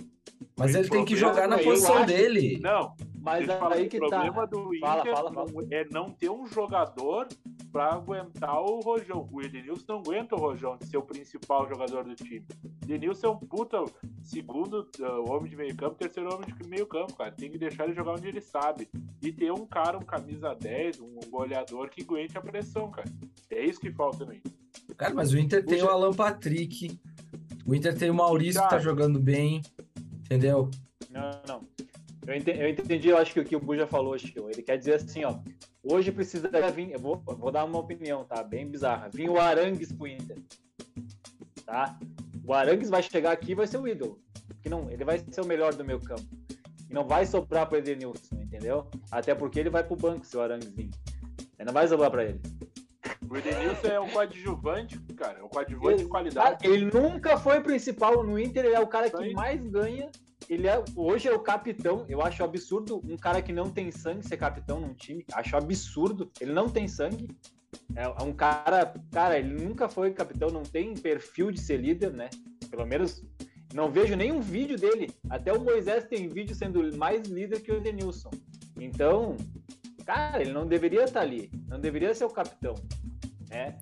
[0.56, 2.06] Mas ele tem que jogar na posição acho...
[2.06, 2.60] dele.
[2.60, 4.20] Não, mas aí que o tá.
[4.20, 5.66] problema do Inter fala, fala, fala.
[5.70, 7.26] é não ter um jogador
[7.72, 9.26] para aguentar o Rojão.
[9.32, 12.46] O Edenilson não aguenta o Rojão de ser o principal jogador do time.
[12.62, 13.82] O Edenilson é um puta
[14.22, 17.32] segundo uh, homem de meio campo, terceiro homem de meio campo, cara.
[17.32, 18.88] Tem que deixar ele jogar onde ele sabe.
[19.22, 23.10] E ter um cara, um camisa 10, um goleador que aguente a pressão, cara.
[23.50, 24.52] É isso que falta no Inter.
[24.96, 27.00] Cara, mas o Inter tem o Alan Patrick.
[27.66, 29.62] O Inter tem o Maurício que tá jogando bem.
[30.24, 30.70] Entendeu?
[31.11, 31.68] Não, não.
[32.27, 34.48] Eu entendi, eu, entendi, eu acho que o que o Buja falou, Chico.
[34.50, 35.38] Ele quer dizer assim, ó.
[35.83, 36.92] Hoje precisa vir.
[36.92, 38.42] Eu vou, vou dar uma opinião, tá?
[38.42, 39.11] Bem bizarra.
[39.12, 40.38] Vim o Arangues pro Inter.
[41.66, 41.98] Tá?
[42.46, 44.18] O Arangues vai chegar aqui e vai ser o ídolo.
[44.62, 46.27] Que não, ele vai ser o melhor do meu campo.
[46.88, 48.88] E não vai sobrar pro Edenilson, entendeu?
[49.11, 50.90] Até porque ele vai pro banco se o Arangues vir.
[51.59, 52.40] Ele não vai sobrar pra ele.
[53.28, 55.38] O Edenilson é um coadjuvante, cara.
[55.38, 56.62] É um coadjuvante de qualidade.
[56.62, 60.10] Cara, ele nunca foi principal no Inter, ele é o cara que mais ganha.
[60.48, 62.04] Ele é, hoje é o capitão.
[62.08, 65.24] Eu acho absurdo um cara que não tem sangue ser capitão num time.
[65.32, 66.30] Acho absurdo.
[66.40, 67.28] Ele não tem sangue.
[67.96, 68.94] É, é um cara.
[69.10, 72.28] Cara, ele nunca foi capitão, não tem perfil de ser líder, né?
[72.70, 73.24] Pelo menos
[73.72, 75.10] não vejo nenhum vídeo dele.
[75.30, 78.30] Até o Moisés tem vídeo sendo mais líder que o Edenilson.
[78.78, 79.37] Então,
[80.04, 81.50] cara, ele não deveria estar ali.
[81.66, 82.74] Não deveria ser o capitão
[83.54, 83.78] né?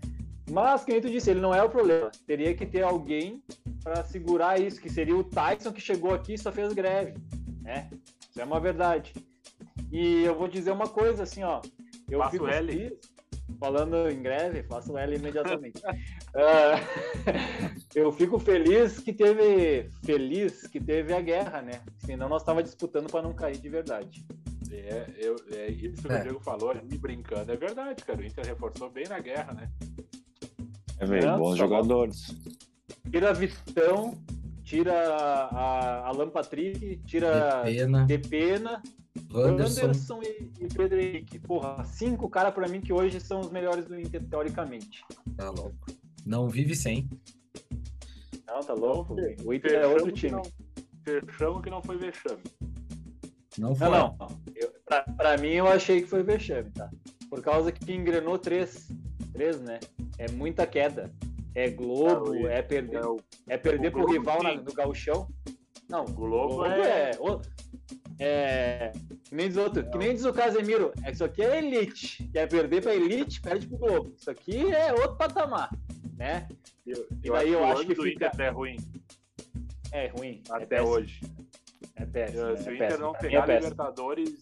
[0.50, 2.10] Mas, como tu disse, ele não é o problema.
[2.26, 3.42] Teria que ter alguém
[3.82, 7.14] para segurar isso, que seria o Tyson que chegou aqui e só fez greve,
[7.62, 7.88] né?
[8.28, 9.14] Isso é uma verdade.
[9.90, 11.62] E eu vou dizer uma coisa, assim, ó.
[12.10, 12.66] Eu Faço fico L.
[12.66, 12.92] feliz,
[13.58, 15.80] falando em greve, faço L imediatamente.
[15.86, 16.76] uh,
[17.94, 21.80] eu fico feliz que teve feliz que teve a guerra, né?
[21.98, 24.22] Senão nós tava disputando para não cair de verdade.
[24.72, 26.18] É, eu, é isso que É.
[26.18, 28.20] o Diego falou, me brincando, é verdade, cara.
[28.20, 29.70] O Inter reforçou bem na guerra, né?
[30.98, 32.34] É Não, bons jogadores.
[33.10, 34.16] Tira Vitão,
[34.62, 38.82] tira a Alan Patrick, tira Pena, Depena,
[39.30, 39.84] Wanderson.
[39.86, 41.38] Anderson e, e Pedro Henrique.
[41.38, 45.04] Porra, cinco caras pra mim que hoje são os melhores do Inter, teoricamente.
[45.36, 45.86] Tá louco.
[46.24, 47.10] Não vive sem.
[48.46, 49.16] Não, tá louco.
[49.44, 50.32] O Inter é outro que time.
[50.32, 50.42] não-
[51.04, 52.40] Fechamos que não foi vexame.
[53.58, 53.88] Não foi.
[53.90, 54.28] Não, não.
[54.96, 56.90] Eu, pra, pra mim, eu achei que foi vexame, tá?
[57.30, 58.88] Por causa que engrenou três.
[59.32, 59.80] Três, né?
[60.18, 61.10] É muita queda.
[61.54, 63.00] É Globo, é perder,
[63.48, 65.28] É, é perder o pro Globo rival na- no gauchão.
[65.88, 67.18] Não, Globo Globo é- é...
[68.20, 68.92] é...
[69.28, 72.28] Que nem diz outro, que nem diz o Casemiro, é que isso aqui é elite.
[72.32, 74.14] Quer perder pra elite, perde pro Globo.
[74.18, 75.70] Isso aqui é outro patamar,
[76.16, 76.48] né?
[76.86, 78.76] Eu, E eu daí acho eu o acho que fica- é ruim
[79.92, 80.42] É ruim.
[80.50, 81.20] é até péssimo, hoje.
[81.96, 82.40] É péssimo.
[82.40, 83.06] Eu- é se o Inter péssimo.
[83.06, 83.54] não pegar é.
[83.58, 84.40] Libertadores,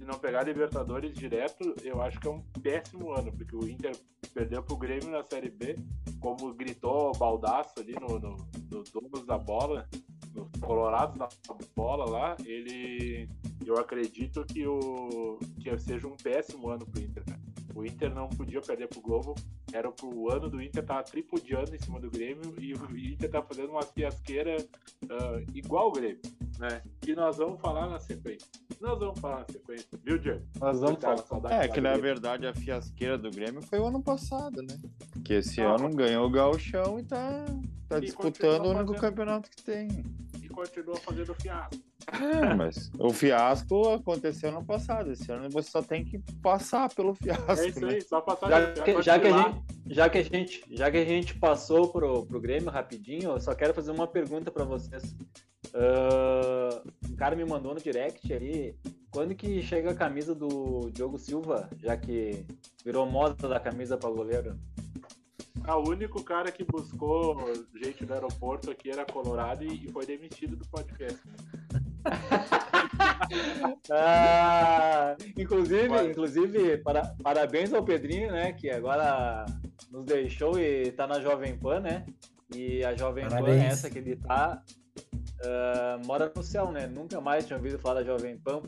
[0.00, 3.94] se não pegar Libertadores direto, eu acho que é um péssimo ano, porque o Inter
[4.32, 5.76] perdeu pro Grêmio na Série B,
[6.18, 8.36] como gritou o Baldaço ali no, no,
[8.70, 9.86] no da bola,
[10.34, 11.28] no Colorados da
[11.76, 13.28] bola lá, ele.
[13.66, 17.39] Eu acredito que, o, que seja um péssimo ano pro Inter, cara.
[17.74, 19.34] O Inter não podia perder pro Globo,
[19.72, 23.42] era pro ano do Inter tá tripudiando em cima do Grêmio e o Inter tá
[23.42, 24.56] fazendo uma fiasqueira
[25.08, 26.20] ah, igual o Grêmio,
[26.58, 26.82] né?
[27.00, 28.48] Que nós vamos falar na sequência.
[28.80, 30.42] Nós vamos falar na sequência, viu, Diego?
[30.58, 31.18] Nós vamos falar.
[31.18, 34.78] saudade É, que na verdade a fiasqueira do Grêmio foi o ano passado, né?
[35.24, 35.76] Que esse Não.
[35.76, 37.44] ano ganhou o Gauchão e tá,
[37.88, 39.00] tá E disputando o único fazendo.
[39.00, 39.88] campeonato que tem.
[40.42, 41.89] E continua fazendo fiasco.
[42.12, 45.12] É, mas o fiasco aconteceu ano passado.
[45.12, 47.52] Esse ano você só tem que passar pelo fiasco.
[47.52, 47.94] É isso né?
[47.94, 50.90] aí, só passar Já de- que, já, que a gente, já, que a gente, já
[50.90, 54.64] que a gente passou pro, pro Grêmio rapidinho, eu só quero fazer uma pergunta para
[54.64, 55.14] vocês.
[55.74, 58.76] Ah, um cara me mandou no direct ali,
[59.10, 62.44] quando que chega a camisa do Diogo Silva, já que
[62.84, 64.58] virou moda da camisa para goleiro?
[65.64, 67.36] Ah, o único cara que buscou
[67.82, 71.20] gente do aeroporto aqui era Colorado e, e foi demitido do podcast.
[73.92, 79.46] Ah, inclusive, inclusive para, parabéns ao Pedrinho, né, que agora
[79.90, 82.04] nos deixou e tá na Jovem Pan, né?
[82.54, 83.64] E a Jovem Pan, Parabéns.
[83.64, 84.62] essa que ele tá,
[85.42, 86.86] ah, mora no céu, né?
[86.86, 88.60] Nunca mais tinha ouvido falar da Jovem Pan.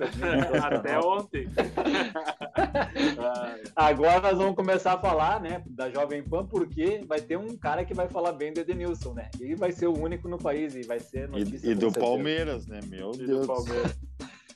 [0.62, 1.46] Até ontem.
[3.76, 7.84] Agora nós vamos começar a falar, né, da Jovem Pan, porque vai ter um cara
[7.84, 9.30] que vai falar bem do Edenilson, né?
[9.38, 11.66] E vai ser o único no país e vai ser notícia.
[11.66, 12.06] E, e do certeza.
[12.06, 12.80] Palmeiras, né?
[12.86, 13.46] Meu e do Deus.
[13.46, 13.98] Palmeiras.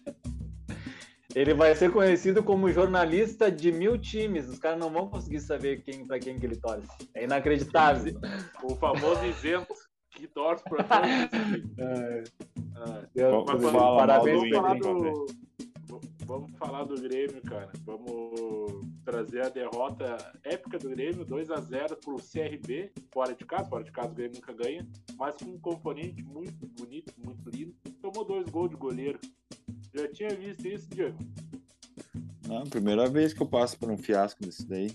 [1.35, 4.49] Ele vai ser conhecido como jornalista de mil times.
[4.49, 6.89] Os caras não vão conseguir saber quem para quem que ele torce.
[7.15, 8.19] É inacreditável.
[8.63, 9.75] O famoso isento
[10.17, 12.33] que torce pra todos.
[12.79, 15.27] Ah, Deus, Vamos falar parabéns, do vamos, falar do,
[16.27, 17.71] vamos falar do Grêmio, cara.
[17.85, 23.93] Vamos trazer a derrota épica do Grêmio, 2x0 pro CRB, fora de casa, fora de
[23.93, 27.75] casa o Grêmio nunca ganha, mas com um componente muito bonito, muito lindo.
[28.03, 29.19] Tomou dois gols de goleiro.
[29.95, 31.17] Já tinha visto isso, Diego?
[32.47, 34.91] Não, primeira vez que eu passo por um fiasco desse daí.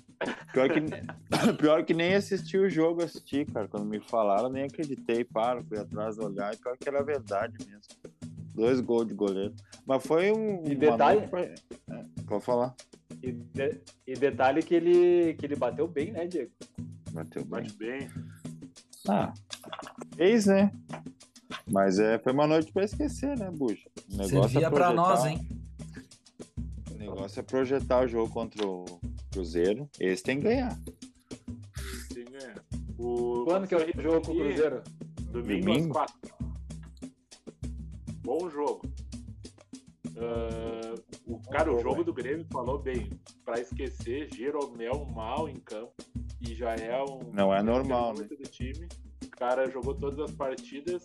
[0.54, 0.80] Pior que,
[1.60, 3.68] pior que nem assisti o jogo, assisti, cara.
[3.68, 5.24] Quando me falaram, nem acreditei.
[5.24, 6.54] Paro, fui atrás olhar.
[6.54, 7.82] E pior que era verdade mesmo.
[8.56, 9.54] Dois gols de goleiro.
[9.86, 10.64] Mas foi um.
[10.66, 11.42] E uma detalhe- noite- foi-
[11.98, 12.76] é, pode falar.
[13.22, 16.52] E, de- e detalhe que ele, que ele bateu bem, né, Diego?
[17.12, 17.62] Bateu bem.
[17.64, 18.10] Bate bem.
[19.08, 19.34] Ah,
[20.16, 20.72] fez, né?
[21.70, 23.90] Mas é, foi uma noite pra esquecer, né, Buxa?
[24.10, 25.48] O negócio Servia é pra nós, hein?
[27.08, 28.86] O negócio é projetar o jogo contra o
[29.32, 29.90] Cruzeiro.
[30.00, 30.76] Esse tem que ganhar.
[32.14, 32.54] Sim, é.
[33.00, 33.44] O...
[33.46, 34.84] Quando que é o jogo com o Cruzeiro?
[35.32, 36.00] Domingo, Domingo?
[36.00, 36.34] às quatro.
[38.24, 38.82] Bom jogo.
[40.18, 40.94] Ah,
[41.26, 43.10] o, cara, o jogo, do Grêmio falou bem.
[43.44, 45.94] Pra esquecer, Jeromel mal em campo.
[46.40, 47.32] E já é um.
[47.34, 48.88] Não é normal, termômetro do time.
[49.26, 51.02] O cara jogou todas as partidas.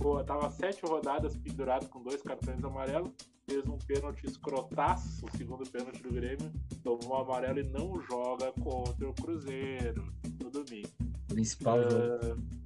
[0.00, 3.10] co- tava sete rodadas pendurado com dois cartões amarelos.
[3.50, 6.52] Fez um pênalti escrotaço, o segundo pênalti do Grêmio.
[6.84, 10.06] Tomou amarelo e não joga contra o Cruzeiro
[10.40, 10.88] no domingo.
[11.26, 11.96] Principal jogo.
[11.96, 12.60] Ah,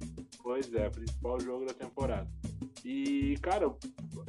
[0.45, 2.29] Pois é, principal jogo da temporada.
[2.83, 3.65] E, cara,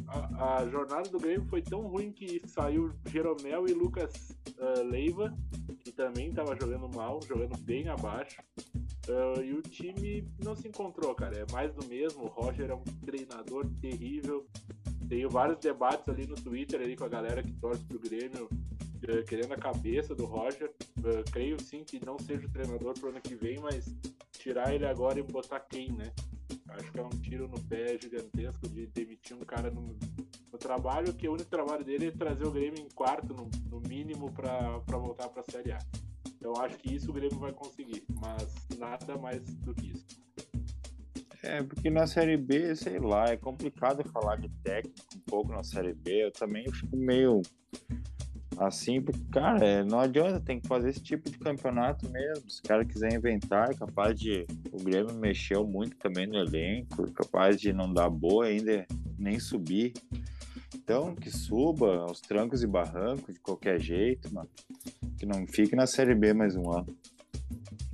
[0.08, 5.36] a, a jornada do Grêmio foi tão ruim que saiu Jeromel e Lucas ah, Leiva,
[5.80, 8.42] que também tava jogando mal, jogando bem abaixo.
[9.10, 11.36] Ah, e o time não se encontrou, cara.
[11.36, 12.24] É mais do mesmo.
[12.24, 14.46] O Roger é um treinador terrível.
[15.08, 18.48] Tenho vários debates ali no Twitter ali com a galera que torce pro Grêmio,
[19.08, 20.72] eh, querendo a cabeça do Roger.
[21.04, 23.94] Eh, creio sim que não seja o treinador pro ano que vem, mas
[24.32, 26.12] tirar ele agora e botar quem, né?
[26.68, 29.96] Acho que é um tiro no pé gigantesco de demitir um cara no,
[30.52, 33.80] no trabalho, que o único trabalho dele é trazer o Grêmio em quarto, no, no
[33.88, 35.78] mínimo, para voltar para a Série A.
[36.36, 40.25] Então acho que isso o Grêmio vai conseguir, mas nada mais do que isso.
[41.46, 45.62] É, porque na Série B, sei lá, é complicado falar de técnico um pouco na
[45.62, 46.24] Série B.
[46.24, 47.40] Eu também fico meio
[48.58, 52.50] assim, porque, cara, é, não adianta, tem que fazer esse tipo de campeonato mesmo.
[52.50, 54.44] Se o cara quiser inventar, é capaz de.
[54.72, 58.84] O Grêmio mexeu muito também no elenco, é capaz de não dar boa ainda,
[59.16, 59.92] nem subir.
[60.74, 64.50] Então, que suba aos trancos e barrancos, de qualquer jeito, mano.
[65.16, 66.96] Que não fique na Série B mais um ano.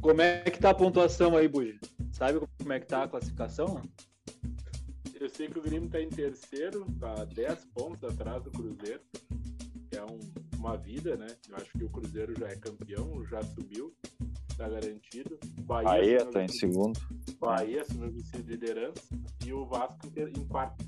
[0.01, 1.79] Como é que tá a pontuação aí, Buja?
[2.23, 3.83] Sabe como é que tá a classificação?
[5.21, 9.01] Eu sei que o Grêmio está em terceiro, tá 10 pontos atrás do Cruzeiro,
[9.91, 10.21] que é um-
[10.57, 11.27] uma vida, né?
[11.49, 13.93] Eu acho que o Cruzeiro já é campeão, já subiu,
[14.57, 15.37] tá garantido.
[15.63, 17.01] Bahia, Bahia tá em vice- segundo.
[17.41, 19.03] Bahia assumiu vice-liderança
[19.45, 20.85] e o Vasco em, quarto.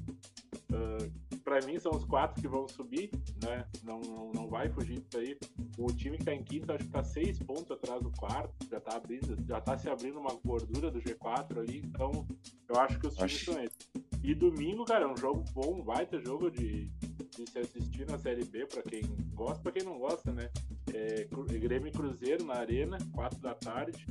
[1.45, 3.11] Para mim são os quatro que vão subir,
[3.43, 3.67] né?
[3.83, 5.39] Não, não, não vai fugir disso aí.
[5.79, 8.81] O time que tá em quinto acho que tá seis pontos atrás do quarto, já
[8.81, 12.27] tá abrindo, já tá se abrindo uma gordura do G4 ali, então
[12.69, 13.77] eu acho que os times Acho- são esses.
[14.23, 18.17] E domingo, cara, é um jogo bom, um baita jogo de, de se assistir na
[18.17, 19.03] Série B, pra quem
[19.35, 20.49] gosta, pra quem não gosta, né?
[20.95, 21.29] É,
[21.59, 24.07] Grêmio e Cruzeiro na Arena, quatro da tarde.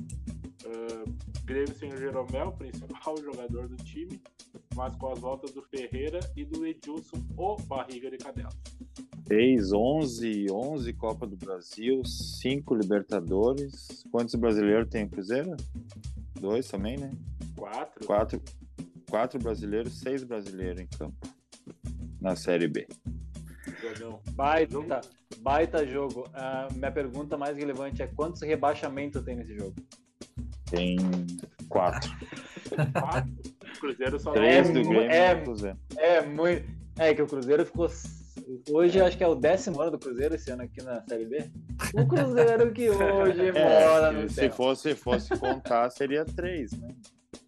[0.66, 1.04] Ah,
[1.46, 4.22] Grêmio sem o Jeromel, principal jogador do time,
[4.76, 8.50] mas com as voltas do Ferreira e do Edilson, o barriga de cadela.
[9.28, 14.06] 6, 11, 11 Copa do Brasil, 5 Libertadores.
[14.12, 15.56] Quantos brasileiros tem o Cruzeiro?
[16.40, 17.12] Dois também, né?
[17.58, 18.06] Quatro.
[18.06, 18.42] Quatro,
[19.10, 21.28] quatro brasileiros, seis brasileiros em campo
[22.20, 22.88] na Série B.
[23.82, 24.22] Jogão.
[24.32, 25.02] Baita,
[25.40, 26.26] baita jogo.
[26.34, 29.76] Ah, minha pergunta mais relevante é quantos rebaixamentos tem nesse jogo?
[30.76, 30.98] Tem
[31.70, 32.10] quatro.
[33.00, 33.32] Quatro.
[33.76, 35.78] O Cruzeiro só Três é do Grêmio é- Cruzeiro.
[35.98, 36.66] É muito.
[36.98, 37.88] É que o Cruzeiro ficou.
[38.72, 41.50] Hoje acho que é o décimo ano do Cruzeiro esse ano aqui na Série B.
[41.94, 44.52] O Cruzeiro que hoje mora no É, se céu.
[44.52, 46.90] fosse, fosse contar, seria três, né?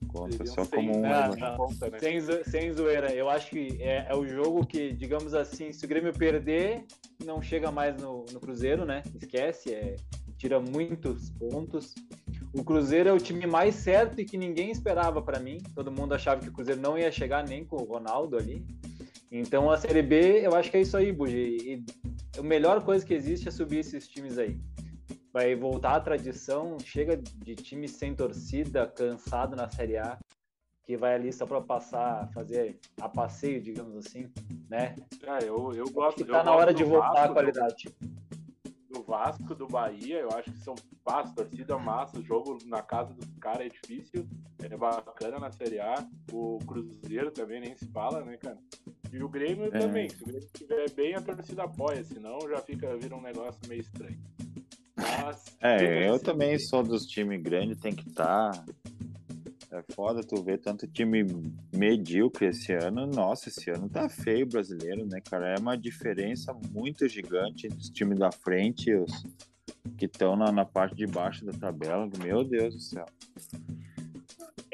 [0.07, 1.01] Conta só seis, como um.
[1.01, 1.09] né?
[1.41, 1.99] Ah, conta, né?
[1.99, 5.83] Sem, zo- sem zoeira, eu acho que é, é o jogo que, digamos assim, se
[5.85, 6.85] o Grêmio perder,
[7.25, 9.03] não chega mais no, no Cruzeiro, né?
[9.19, 9.95] Esquece, é,
[10.37, 11.93] tira muitos pontos.
[12.57, 15.61] O Cruzeiro é o time mais certo e que ninguém esperava pra mim.
[15.75, 18.65] Todo mundo achava que o Cruzeiro não ia chegar nem com o Ronaldo ali.
[19.29, 21.35] Então a Série B, eu acho que é isso aí, Bugi.
[21.37, 24.57] E a melhor coisa que existe é subir esses times aí.
[25.33, 30.17] Vai voltar à tradição, chega de time sem torcida, cansado na Série A
[30.85, 34.31] que vai ali só para passar, fazer a passeio, digamos assim,
[34.69, 34.95] né?
[35.27, 36.23] Ah, eu, eu Acho gosto.
[36.23, 37.89] que eu tá na hora de voltar a qualidade.
[37.99, 38.24] Do
[39.05, 43.27] Vasco, do Bahia, eu acho que são fáceis, torcida massa, o jogo na casa dos
[43.39, 44.27] caras é difícil,
[44.61, 46.05] é bacana na Série A.
[46.31, 48.57] O Cruzeiro também nem se fala, né, cara?
[49.11, 49.79] E o Grêmio É.
[49.79, 50.09] também.
[50.09, 53.81] Se o Grêmio estiver bem, a torcida apoia, senão já fica, vira um negócio meio
[53.81, 54.17] estranho.
[54.97, 58.51] Mas, É, eu também sou dos times grandes, tem que estar.
[59.75, 61.25] É foda tu ver tanto time
[61.75, 63.05] medíocre esse ano.
[63.05, 65.53] Nossa, esse ano tá feio o brasileiro, né, cara?
[65.53, 69.23] É uma diferença muito gigante entre os times da frente e os
[69.97, 72.09] que estão na, na parte de baixo da tabela.
[72.23, 73.05] Meu Deus do céu.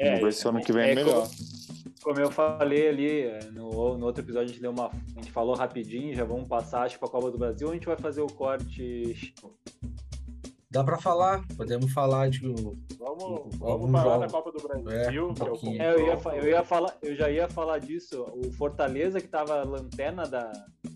[0.00, 1.28] Vamos ver se ano que vem é, é melhor.
[2.02, 4.86] Como eu falei ali é, no, no outro episódio, a gente deu uma.
[4.86, 7.86] A gente falou rapidinho, já vamos passar, acho, para a Copa do Brasil, a gente
[7.86, 9.34] vai fazer o corte.
[10.72, 12.40] Dá pra falar, podemos falar de.
[12.40, 14.20] Vamos, vamos falar jogo.
[14.20, 15.82] da Copa do Brasil, É, um que é.
[15.82, 18.24] É, eu, ia, eu, ia falar, eu já ia falar disso.
[18.34, 20.50] O Fortaleza, que tava lanterna da,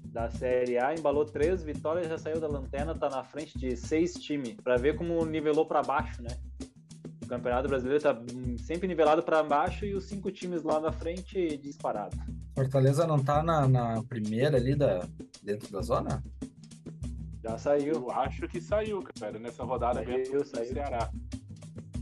[0.06, 4.14] da Série A, embalou três vitórias, já saiu da lanterna, tá na frente de seis
[4.14, 6.34] times, pra ver como nivelou pra baixo, né?
[7.22, 10.90] O Campeonato Brasileiro tá hum, sempre nivelado pra baixo e os cinco times lá na
[10.90, 12.16] frente disparado.
[12.54, 15.06] Fortaleza não tá na, na primeira ali da,
[15.42, 16.24] dentro da zona?
[17.46, 17.94] Já saiu.
[17.94, 20.72] Eu acho que saiu, cara, nessa rodada Saiu, mesmo do saiu.
[20.72, 21.11] Ceará.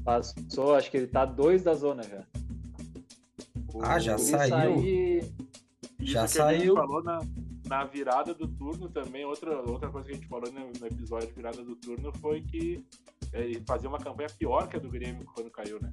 [0.02, 2.24] Passou, acho que ele tá dois da zona já.
[3.82, 4.54] Ah, já saiu.
[4.56, 6.60] aí- Isso Já que a saiu.
[6.60, 7.18] gente falou na,
[7.66, 11.28] na virada do turno também, outra, outra coisa que a gente falou no, no episódio
[11.28, 12.84] de virada do turno foi que
[13.32, 15.92] é, ele fazia uma campanha pior que a do Grêmio quando caiu, né?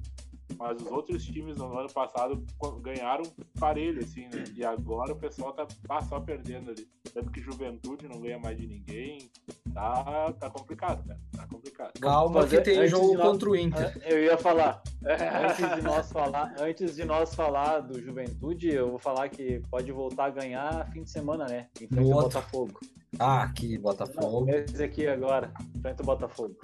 [0.58, 2.44] Mas os outros times no ano passado
[2.80, 3.24] ganharam
[3.58, 4.44] parelho, assim, né?
[4.54, 6.86] E agora o pessoal tá, tá só perdendo ali.
[7.12, 9.30] Tanto que Juventude não ganha mais de ninguém.
[9.74, 11.20] Tá, tá complicado, cara.
[11.36, 11.92] Tá complicado.
[12.00, 13.92] Calma fazer- que tem antes jogo nós- contra o Inter.
[13.96, 18.90] Ah, Eu ia falar, antes de nós falar, antes de nós falar do Juventude, eu
[18.90, 21.68] vou falar que pode voltar a ganhar fim de semana, né?
[21.80, 22.22] Em frente ao.
[22.22, 22.80] Botafogo.
[23.18, 24.48] Ah, aqui, Botafogo.
[24.48, 26.56] Esse aqui agora, frente ao Botafogo.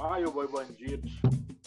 [0.00, 1.08] Ai, o boi bandido.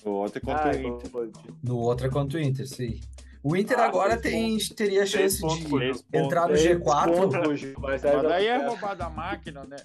[0.03, 1.09] O outro é contra Ah, o Inter.
[1.11, 1.27] pô,
[1.63, 2.99] No outro é contra o Inter, sim.
[3.43, 6.05] O Inter Ah, agora tem, teria Três chance pontos de pontos.
[6.13, 7.11] entrar no três G4.
[7.15, 9.77] pontos mas Mas daí é é- roubar da máquina, né?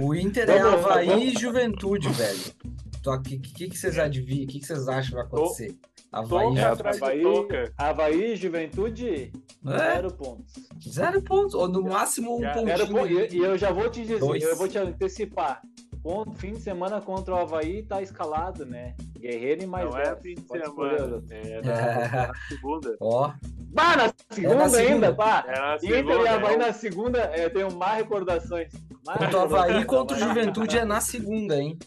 [0.00, 1.24] O Inter é Vamos, Havaí vamos.
[1.24, 2.40] e Juventude, velho.
[3.02, 4.44] Só que o que, que vocês adivinham?
[4.44, 5.78] O que, que vocês acham que vai acontecer?
[6.12, 7.22] Havaí de Havaí.
[7.78, 9.32] Havaí, Juventude,
[9.66, 10.52] É, zero pontos.
[10.88, 12.88] zero pontos, ou no máximo um Já- pontinho.
[12.88, 13.32] Pontos.
[13.32, 14.42] E, e eu já vou te dizer, Dois.
[14.42, 15.62] eu vou te antecipar.
[16.02, 18.94] Com- fim de semana contra o Havaí tá escalado, né?
[19.18, 21.16] Guerreiro e mais Não é fim de Pode escolher, semana.
[21.20, 21.26] Dudu.
[21.34, 22.96] É na, na segunda.
[23.00, 23.32] Ó,
[23.72, 24.92] Bah, na segunda, É na segunda.
[24.94, 25.44] ainda, pá.
[25.46, 26.30] É na Inter e segunda.
[26.30, 28.72] Havaí é na segunda, é, eu tenho mais recordações.
[29.06, 31.78] Mais contra o Havaí contra o Juventude é na segunda, hein?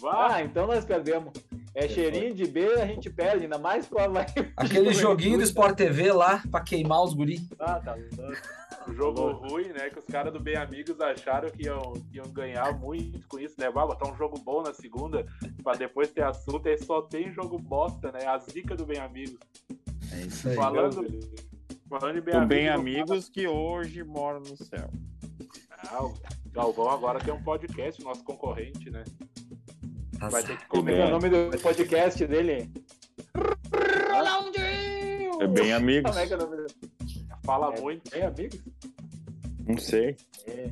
[0.00, 1.32] Vá, Ah, então nós perdemos.
[1.74, 4.26] É cheirinho de B, a gente perde, ainda mais com o Havaí.
[4.56, 7.40] Aquele joguinho do Sport TV lá pra queimar os guri.
[7.58, 8.36] Ah, tá louco.
[8.86, 9.90] O jogo ruim, né?
[9.90, 13.54] Que os caras do Bem Amigos acharam que iam, que iam ganhar muito com isso,
[13.58, 13.70] né?
[13.70, 15.26] Vai botar um jogo bom na segunda,
[15.62, 18.26] pra depois ter assunto, e só tem jogo bosta, né?
[18.26, 19.38] A zica do Bem Amigos.
[20.12, 20.56] É isso aí.
[20.56, 21.06] Falando,
[21.88, 23.10] falando em Bem O Bem Amigos.
[23.10, 24.90] Amigos que hoje moram no céu.
[25.88, 26.14] Ah, o
[26.52, 29.04] Galvão agora tem um podcast, nosso concorrente, né?
[30.30, 31.30] Vai ter que Como é é o comer.
[31.30, 32.70] nome do podcast dele?
[35.40, 36.10] É Bem Amigos.
[36.10, 36.89] Como é que é o nome dele?
[37.50, 38.08] Fala É, muito.
[38.12, 38.62] Bem amigos?
[39.66, 40.16] Não sei.
[40.46, 40.70] É.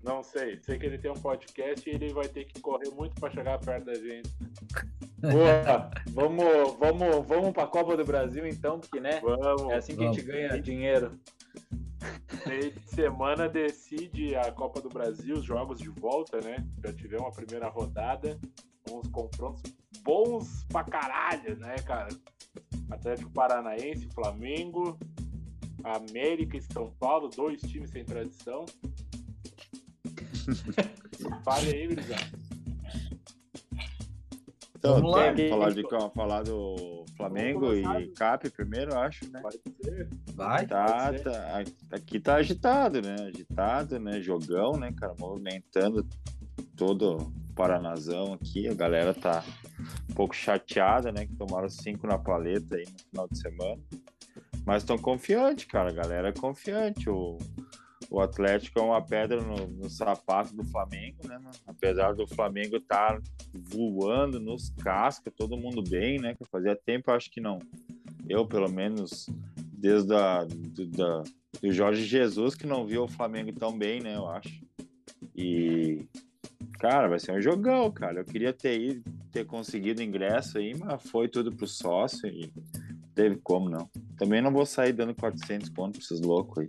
[0.00, 0.60] Não sei.
[0.60, 3.58] Sei que ele tem um podcast e ele vai ter que correr muito pra chegar
[3.58, 4.30] perto da gente.
[5.18, 5.90] Boa.
[6.10, 6.44] vamos,
[6.78, 9.18] vamos, vamos pra Copa do Brasil então, porque né?
[9.20, 9.72] Vamos.
[9.72, 11.18] É assim que a gente ganha dinheiro.
[12.46, 16.64] Meio de semana decide a Copa do Brasil, os jogos de volta, né?
[16.84, 18.38] Já tivemos a primeira rodada,
[18.88, 19.62] uns confrontos
[20.04, 22.08] bons pra caralho, né, cara?
[22.88, 24.96] Atlético Paranaense, Flamengo,
[25.84, 28.64] América e São Paulo, dois times sem tradição.
[31.44, 32.50] Fale aí, Grisado.
[34.80, 35.34] Então, Vamos lá.
[35.34, 35.82] tem que falar, de,
[36.14, 38.08] falar do Flamengo e.
[38.12, 39.42] Cap primeiro, acho, né?
[39.42, 40.08] Pode ser.
[40.32, 40.66] Vai.
[40.66, 41.22] Tá, ser.
[41.22, 41.62] tá,
[41.92, 43.14] aqui tá agitado, né?
[43.28, 44.22] Agitado, né?
[44.22, 45.14] Jogão, né, cara?
[45.20, 46.06] Movimentando
[46.74, 48.68] todo o Paranazão aqui.
[48.68, 49.44] A galera tá
[50.08, 51.26] um pouco chateada, né?
[51.26, 53.82] Que tomaram cinco na paleta aí no final de semana.
[54.70, 55.88] Mas estão confiantes, cara.
[55.88, 57.10] A galera é confiante.
[57.10, 57.38] O,
[58.08, 61.38] o Atlético é uma pedra no, no sapato do Flamengo, né?
[61.38, 61.50] mano?
[61.66, 63.20] Apesar do Flamengo estar
[63.52, 66.36] voando nos cascos, todo mundo bem, né?
[66.36, 67.58] Que fazia tempo, acho que não.
[68.28, 71.24] Eu, pelo menos, desde a, do, da,
[71.60, 74.14] do Jorge Jesus, que não viu o Flamengo tão bem, né?
[74.14, 74.62] Eu acho.
[75.34, 76.06] E,
[76.78, 78.20] cara, vai ser um jogão, cara.
[78.20, 82.52] Eu queria ter ido, ter conseguido ingresso aí, mas foi tudo pro sócio e
[83.14, 83.88] teve como não.
[84.18, 86.66] Também não vou sair dando 400 pontos pra esses loucos aí.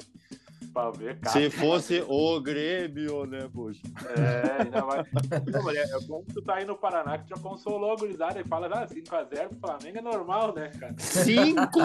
[0.73, 1.37] Pra ver, cara.
[1.37, 3.81] Se fosse o Grêmio, né, poxa?
[4.15, 5.03] É, ainda vai.
[5.51, 7.91] Não, mas é, é bom que tu tá aí no Paraná, que tu já consolou
[7.91, 10.95] a gurizada e fala, ah, 5x0 pro Flamengo é normal, né, cara?
[10.97, 11.79] 5!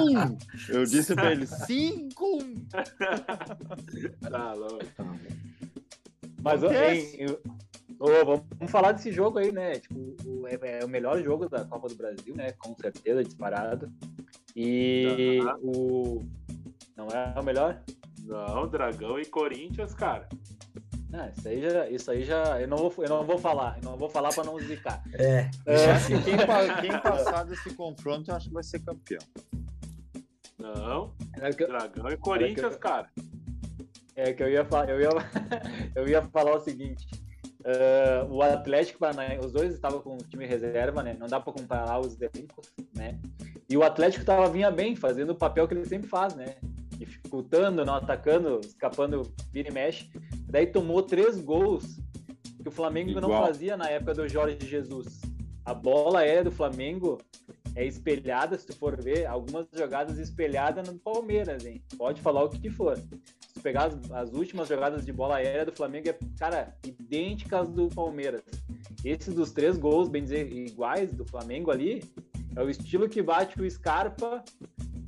[0.69, 2.38] Eu disse pra ele, 5!
[4.31, 4.79] Tá louco.
[6.42, 7.40] Mas hein, eu-
[7.99, 8.07] ô,
[8.59, 9.79] vamos falar desse jogo aí, né?
[9.81, 12.53] Tipo, o- é, é o melhor jogo da Copa do Brasil, né?
[12.53, 13.91] Com certeza, disparado.
[14.57, 16.25] E o.
[16.97, 17.83] Não é o melhor?
[18.25, 20.27] Não, Dragão e Corinthians, cara.
[21.13, 21.89] Ah, isso aí já.
[21.91, 23.79] Isso aí já eu, não vou, eu não vou falar.
[23.83, 25.03] Eu não vou falar pra não zicar.
[25.15, 25.51] É.
[25.67, 26.37] É, Assim, quem,
[26.81, 29.21] quem passar desse confronto, eu acho que vai ser campeão.
[30.59, 33.11] Não, é eu- Dragão e Corinthians, cara.
[34.15, 35.11] É que eu ia falar, eu ia,
[35.95, 37.07] eu ia falar o seguinte.
[37.61, 41.15] Uh, o Atlético Paranaense, os dois estavam com o time reserva, né?
[41.19, 43.19] Não dá para comparar os elencos, né?
[43.69, 46.57] E o Atlético tava vinha bem, fazendo o papel que ele sempre faz, né?
[46.97, 50.11] Dificultando, não atacando, escapando, vira e mexe.
[50.49, 51.99] Daí tomou três gols
[52.62, 53.29] que o Flamengo Igual.
[53.29, 55.21] não fazia na época do Jorge Jesus.
[55.64, 57.19] A bola aérea do Flamengo
[57.75, 61.83] é espelhada, se tu for ver, algumas jogadas espelhadas no Palmeiras, hein?
[61.99, 65.73] Pode falar o que for se pegar as, as, últimas jogadas de bola aérea do
[65.73, 68.43] Flamengo, é, cara, idênticas do Palmeiras.
[69.05, 72.03] Esses dos três gols, bem dizer, iguais do Flamengo ali,
[72.57, 74.43] é o estilo que bate o Scarpa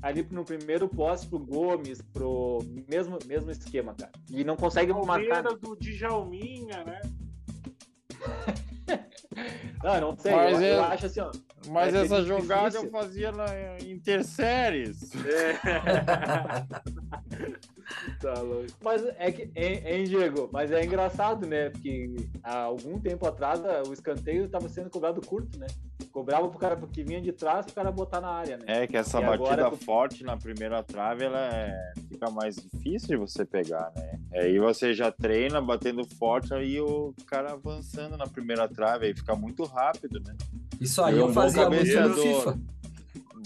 [0.03, 4.13] ali no primeiro poste pro Gomes, pro mesmo, mesmo esquema, cara.
[4.31, 5.57] E não consegue Palmeiras marcar.
[5.57, 7.01] do Djalminha, né?
[9.83, 10.33] não, não sei.
[10.33, 10.77] Mas eu, é...
[10.77, 11.31] eu acho assim, ó.
[11.69, 12.87] Mas é essa jogada difícil.
[12.87, 13.47] eu fazia na
[13.81, 15.11] Interséries.
[15.25, 15.59] É.
[18.20, 18.66] tá louco.
[18.82, 20.49] Mas é que, hein, hein, Diego?
[20.53, 21.70] Mas é engraçado, né?
[21.70, 25.66] Porque há algum tempo atrás o escanteio estava sendo cobrado curto, né?
[26.12, 28.64] Cobrava pro cara que vinha de trás pro cara botar na área, né?
[28.66, 29.70] É que essa e batida agora...
[29.76, 31.93] forte na primeira trave, ela é...
[32.09, 34.18] fica mais difícil de você pegar, né?
[34.32, 39.34] Aí você já treina batendo forte, aí o cara avançando na primeira trave, aí fica
[39.34, 40.36] muito rápido, né?
[40.80, 42.59] Isso aí é um eu fazia muito no FIFA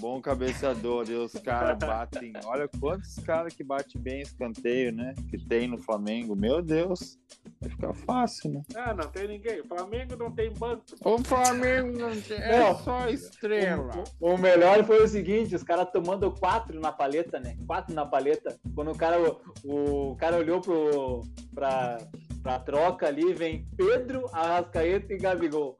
[0.00, 1.08] bom cabeceador.
[1.08, 2.32] E os caras batem.
[2.44, 5.14] Olha quantos caras que bate bem escanteio, né?
[5.28, 6.34] Que tem no Flamengo.
[6.34, 7.18] Meu Deus.
[7.60, 8.62] Vai ficar fácil, né?
[8.74, 9.60] Ah, não tem ninguém.
[9.60, 10.82] O Flamengo não tem banco.
[11.04, 12.38] O Flamengo não tem.
[12.38, 14.04] É só estrela.
[14.20, 17.56] O, o, melhor foi o seguinte: os caras tomando quatro na paleta, né?
[17.66, 18.58] Quatro na paleta.
[18.74, 19.18] Quando o cara,
[19.64, 21.22] o, o cara olhou pro,
[21.54, 21.98] pra,
[22.42, 25.78] pra troca ali, vem Pedro, Arrascaeta e Gabigol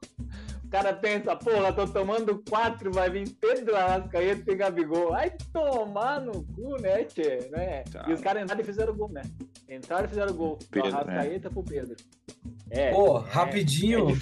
[0.73, 5.13] cara pensa, porra, tô tomando quatro, vai vir Pedro Arrascaeta e Gabigol.
[5.13, 7.47] Ai, tomar no cu, né, tchê?
[7.51, 7.83] Né?
[7.83, 8.05] Tá.
[8.07, 9.21] E os caras entraram e fizeram gol, né?
[9.69, 10.57] Entraram e fizeram gol.
[10.71, 11.53] Pedro, do Arrascaeta né?
[11.53, 11.95] pro Pedro.
[12.71, 14.13] É, Pô, é, rapidinho, é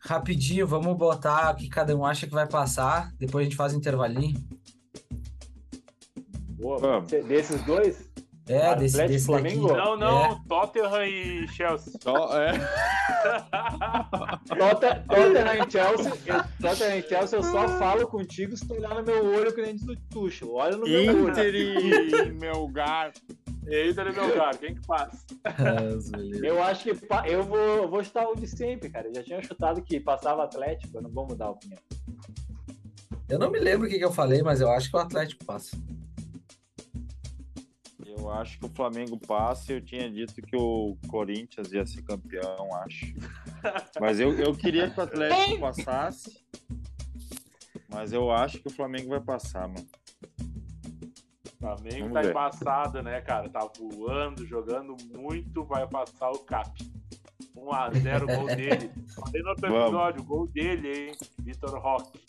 [0.00, 3.74] rapidinho, vamos botar o que cada um acha que vai passar, depois a gente faz
[3.74, 4.42] um intervalinho.
[6.58, 8.07] Boa, desses dois?
[8.48, 9.68] É, desse, desse Flamengo?
[9.68, 9.80] Daqui.
[9.80, 10.40] Não, não, é.
[10.48, 11.92] Tottenham e Chelsea.
[12.34, 12.52] É.
[14.56, 16.12] Tottenham e Chelsea,
[16.60, 19.74] Tottenham e Chelsea, eu só falo contigo se tu olhar no meu olho que nem
[19.74, 20.54] diz do Tuchel.
[20.54, 21.28] Olha no meu olho.
[21.28, 23.12] Inter e Melgar.
[23.62, 25.26] Inter e Melgar, quem que passa?
[26.42, 26.90] eu acho que
[27.26, 29.08] eu vou, vou chutar o de sempre, cara.
[29.08, 31.80] Eu já tinha chutado que passava Atlético, eu não vou mudar a opinião.
[33.28, 35.44] Eu não me lembro o que, que eu falei, mas eu acho que o Atlético
[35.44, 35.76] passa.
[38.18, 39.72] Eu acho que o Flamengo passa.
[39.72, 43.14] Eu tinha dito que o Corinthians ia ser campeão, acho.
[44.00, 46.44] Mas eu, eu queria que o Atlético passasse.
[47.88, 49.86] Mas eu acho que o Flamengo vai passar, mano.
[51.46, 52.30] O Flamengo Vamos tá ver.
[52.30, 53.48] embaçado, né, cara?
[53.48, 56.70] Tá voando, jogando muito, vai passar o Cap.
[57.56, 58.90] 1x0 gol dele.
[59.14, 61.12] Falei no outro episódio, gol dele, hein?
[61.40, 62.20] Vitor Roque.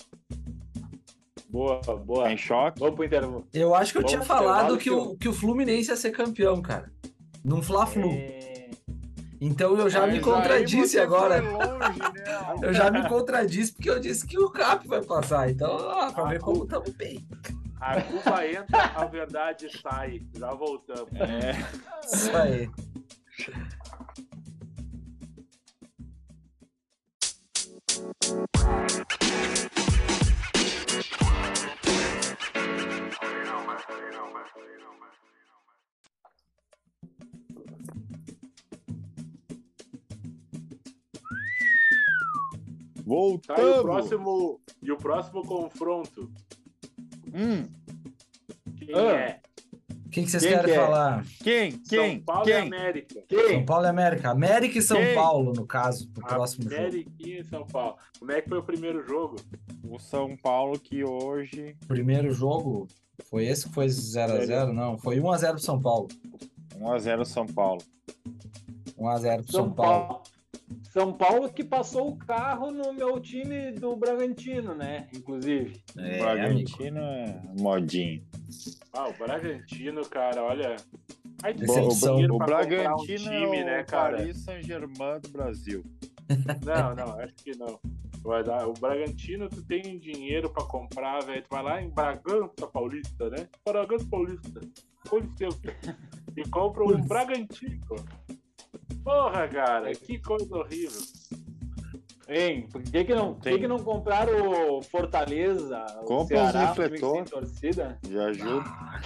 [1.50, 2.26] Boa, boa.
[2.26, 2.80] Tá em choque.
[2.80, 3.47] Vamos pro intervalo.
[3.52, 6.62] Eu acho que eu Vamos tinha falado que o, que o Fluminense ia ser campeão,
[6.62, 6.91] cara.
[7.43, 8.12] Num Fla-Flu.
[8.12, 8.70] É...
[9.41, 11.41] Então eu já Mas me contradisse agora.
[11.41, 12.56] Longe, né?
[12.62, 15.50] eu já me contradisse porque eu disse que o Cap vai passar.
[15.50, 17.26] Então, ó, pra a ver como estamos bem.
[17.80, 20.22] A culpa entra, a verdade sai.
[20.36, 21.14] Já voltamos.
[21.14, 21.52] É.
[22.04, 22.70] Isso aí.
[43.30, 43.62] Voltamos.
[43.62, 46.32] Tá, e, o próximo, e o próximo confronto?
[47.34, 47.66] Hum.
[48.78, 49.12] Quem ah.
[49.12, 49.42] é?
[50.12, 50.76] Quem que vocês quem querem que é?
[50.76, 51.26] falar?
[51.44, 51.72] Quem?
[51.72, 52.16] Quem?
[52.16, 52.54] São Paulo quem?
[52.54, 53.24] e América.
[53.28, 53.50] Quem?
[53.50, 54.30] São Paulo e América.
[54.32, 55.16] América e São quem?
[55.16, 57.10] Paulo, no caso, pro próximo América jogo.
[57.20, 57.96] América e São Paulo.
[58.18, 59.36] Como é que foi o primeiro jogo?
[59.88, 61.76] O São Paulo que hoje...
[61.88, 62.88] Primeiro jogo?
[63.30, 64.72] Foi esse que foi 0x0?
[64.72, 66.08] Não, foi 1x0 pro São Paulo.
[66.76, 67.82] 1x0 São Paulo.
[68.98, 70.08] 1x0 pro São, São Paulo.
[70.08, 70.24] Paulo.
[70.91, 75.07] São Paulo que passou o carro no meu time do Bragantino, né?
[75.13, 75.82] Inclusive.
[75.97, 78.24] É, Bragantino é modinho.
[78.93, 80.76] Ah, o Bragantino, cara, olha.
[81.43, 84.17] Ai, o, o, o Bragantino um time, é o né, cara?
[84.17, 85.84] Paris Saint-Germain do Brasil.
[86.65, 87.80] Não, não, acho que não.
[88.22, 88.67] Vai dar.
[88.67, 91.41] O Bragantino, tu tem dinheiro pra comprar, velho.
[91.41, 93.47] Tu vai lá em Bragança Paulista, né?
[93.65, 94.59] Bragança Paulista.
[95.09, 95.59] Com licença.
[96.36, 97.80] E compra um Bragantino.
[99.03, 101.01] Porra, cara, que coisa horrível.
[102.28, 105.84] Hein, por que, que, não, por que, que não compraram o Fortaleza?
[106.05, 107.30] Compra os refletores.
[107.32, 107.97] torcida?
[108.07, 108.63] Já ajuda.
[108.65, 109.01] Ah,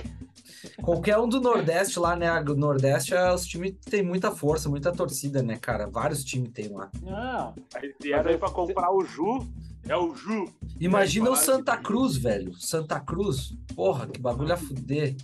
[0.82, 2.30] Qualquer um do Nordeste lá, né?
[2.41, 5.88] O Nordeste, é, os times têm muita força, muita torcida, né, cara?
[5.88, 6.91] Vários times tem lá.
[7.01, 7.55] Não.
[7.76, 9.47] Aí vieram aí pra comprar o Ju.
[9.88, 10.45] É o Ju.
[10.80, 12.53] Imagina o Santa Cruz, velho.
[12.55, 13.55] Santa Cruz.
[13.76, 15.16] Porra, que bagulho a fuder.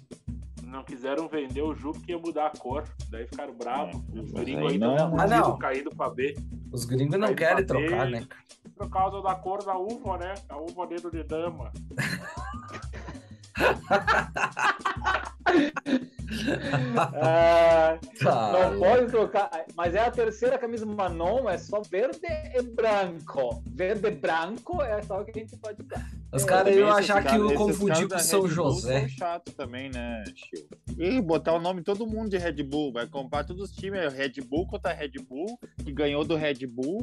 [0.69, 2.83] Não quiseram vender o Ju porque ia mudar a cor.
[3.09, 3.95] Daí ficaram bravos.
[4.15, 5.09] É, Os gringos aí ainda não.
[5.09, 5.57] não Ah, não.
[5.57, 6.35] caído pra B.
[6.71, 8.11] Os gringos não querem trocar, B.
[8.19, 8.27] né?
[8.77, 10.35] Por causa da cor da uva, né?
[10.47, 11.71] A uva dedo de dama.
[17.21, 17.97] Ah,
[18.71, 19.49] não pode trocar.
[19.75, 22.19] Mas é a terceira camisa Manon, é só verde
[22.55, 23.63] e branco.
[23.67, 26.05] Verde e branco é só o que a gente pode usar.
[26.31, 28.99] Os É, caras Também iam achar que eu confundi com São Red Bull José.
[28.99, 30.67] são chato também, né, Chiu?
[30.97, 32.91] E botar o nome todo mundo de Red Bull.
[32.93, 33.99] Vai comprar todos os times.
[33.99, 37.01] é Red Bull contra Red Bull, que ganhou do Red Bull,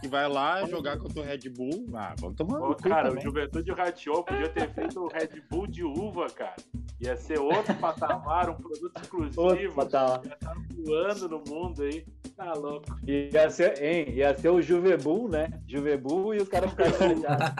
[0.00, 1.86] que vai lá jogar contra o Red Bull.
[1.94, 3.24] Ah, vamos tomar Ô, cara, o também.
[3.24, 4.24] Juventude rateou.
[4.24, 6.56] Podia ter feito o Red Bull de uva, cara.
[6.98, 9.72] Ia ser outro patamar, um produto exclusivo.
[9.72, 10.20] Opa, tá.
[10.24, 10.54] Ia estar
[10.84, 12.04] voando no mundo aí.
[12.36, 12.86] Tá louco.
[13.06, 14.06] Ia ser, hein?
[14.14, 15.60] Ia ser o Juvebu, né?
[15.68, 17.54] Juvebu e os caras ficaram chateados.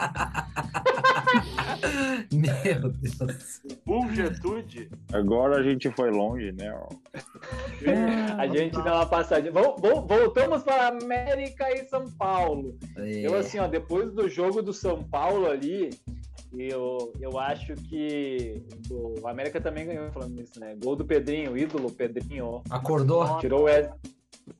[2.32, 3.60] Meu Deus.
[3.84, 4.90] Bulgetude.
[5.12, 6.72] Agora a gente foi longe, né?
[6.74, 6.88] ó.
[8.38, 9.52] A gente dá uma passadinha.
[9.52, 12.76] Vol- vol- Voltamos para América e São Paulo.
[12.96, 13.26] É.
[13.26, 15.90] Eu, assim, ó, depois do jogo do São Paulo ali,
[16.58, 20.76] eu, eu acho que o América também ganhou falando nisso, né?
[20.82, 22.62] Gol do Pedrinho, ídolo Pedrinho.
[22.70, 23.38] Acordou?
[23.38, 23.90] Tirou o S...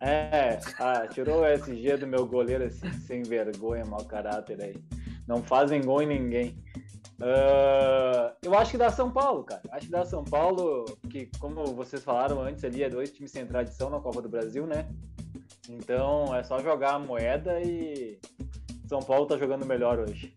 [0.01, 4.77] É, ah, tirou o SG do meu goleiro assim, sem vergonha, mau caráter aí.
[5.27, 6.57] Não fazem gol em ninguém.
[7.21, 9.63] Ah, eu acho que dá São Paulo, cara.
[9.71, 13.47] Acho que dá São Paulo, que como vocês falaram antes ali, é dois times sem
[13.47, 14.89] tradição na Copa do Brasil, né?
[15.69, 18.19] Então é só jogar a moeda e
[18.89, 20.35] São Paulo tá jogando melhor hoje.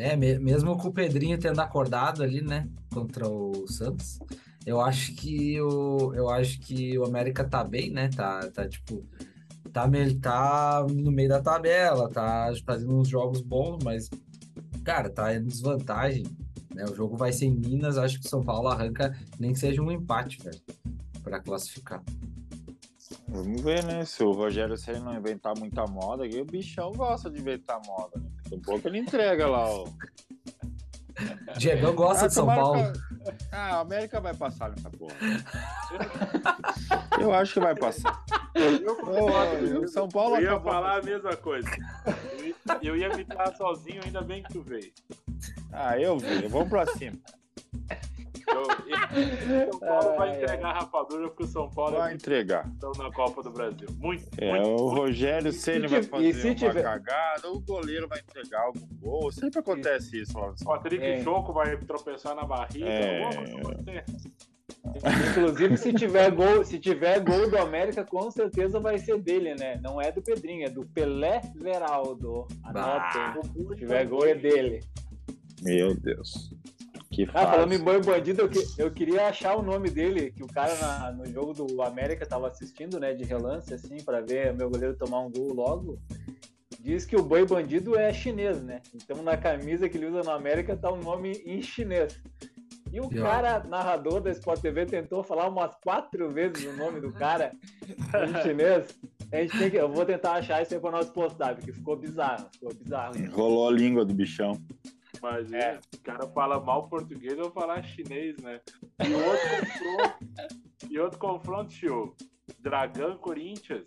[0.00, 4.18] É, me- mesmo com o Pedrinho tendo acordado ali, né, contra o Santos,
[4.64, 8.08] eu acho que o, eu acho que o América tá bem, né?
[8.08, 9.04] Tá, tá tipo,
[9.72, 9.88] tá,
[10.20, 14.08] tá no meio da tabela, tá fazendo uns jogos bons, mas,
[14.84, 16.24] cara, tá em desvantagem,
[16.74, 16.84] né?
[16.84, 19.82] O jogo vai ser em Minas, acho que o São Paulo arranca nem que seja
[19.82, 20.60] um empate, velho,
[21.22, 22.02] pra classificar.
[23.28, 24.04] Vamos ver, né?
[24.04, 28.39] Se o Rogério Senna não inventar muita moda, o bichão gosta de inventar moda, né?
[28.52, 29.86] A pouco ele entrega lá, ó.
[31.58, 32.92] Diegão gosta Ah, de São Paulo.
[32.92, 33.00] que-
[33.52, 35.14] Ah, a América vai passar nessa porra.
[37.20, 38.24] Eu acho que vai passar.
[38.54, 40.72] Eu, Ô, o São Paulo eu ia acabou.
[40.72, 41.68] falar a mesma coisa.
[42.82, 44.90] Eu ia, eu dar sozinho, ainda bem que tu veio.
[45.72, 46.46] Ah, eu vi.
[46.48, 47.18] Vamos pra cima.
[48.54, 50.42] Eu, São Paulo vai Ai, ai.
[50.42, 52.66] entregar a rapadura porque o São Paulo Vai é entregar.
[52.80, 53.88] bom na Copa do Brasil.
[53.98, 54.68] Muito, É, muito.
[54.82, 59.30] o Rogério Ceni vai fazer se uma tiver- cagada, o goleiro vai entregar algum gol.
[59.32, 60.64] Sempre acontece isso lá O.
[60.64, 61.22] Patrick É.
[61.22, 62.86] Choco vai tropeçar na barriga.
[62.86, 64.04] É.
[65.30, 69.78] Inclusive, se tiver gol, se tiver gol do América, com certeza vai ser dele, né?
[69.82, 72.46] Não é do Pedrinho, é do Pelé Veraldo.
[72.64, 73.42] Anotem.
[73.68, 74.80] Se tiver gol é dele.
[75.62, 76.52] Meu Deus.
[77.10, 80.44] Que Ah, falando em boi bandido, eu, que- eu queria achar o nome dele, que
[80.44, 84.52] o cara na- no jogo do América tava assistindo, né, de relance, assim, pra ver
[84.52, 85.98] o meu goleiro tomar um gol logo.
[86.78, 88.80] Diz que o boi bandido é chinês, né?
[88.94, 92.18] Então na camisa que ele usa no América tá um nome em chinês.
[92.92, 93.24] E o Pior.
[93.28, 97.52] cara, narrador da Sport TV, tentou falar umas quatro vezes o nome do cara
[97.86, 98.98] em chinês.
[99.32, 101.96] A gente tem que, eu vou tentar achar isso aí pra nós postar, porque ficou
[101.96, 103.12] bizarro, ficou bizarro.
[103.32, 104.52] Rolou a língua do bichão.
[105.22, 105.78] Mas É.
[105.94, 108.60] o cara fala mal português, eu vou falar chinês, né?
[109.06, 110.56] E outro confronto,
[110.90, 112.14] e outro confronto, tio.
[112.58, 113.84] Dragão Corinthians.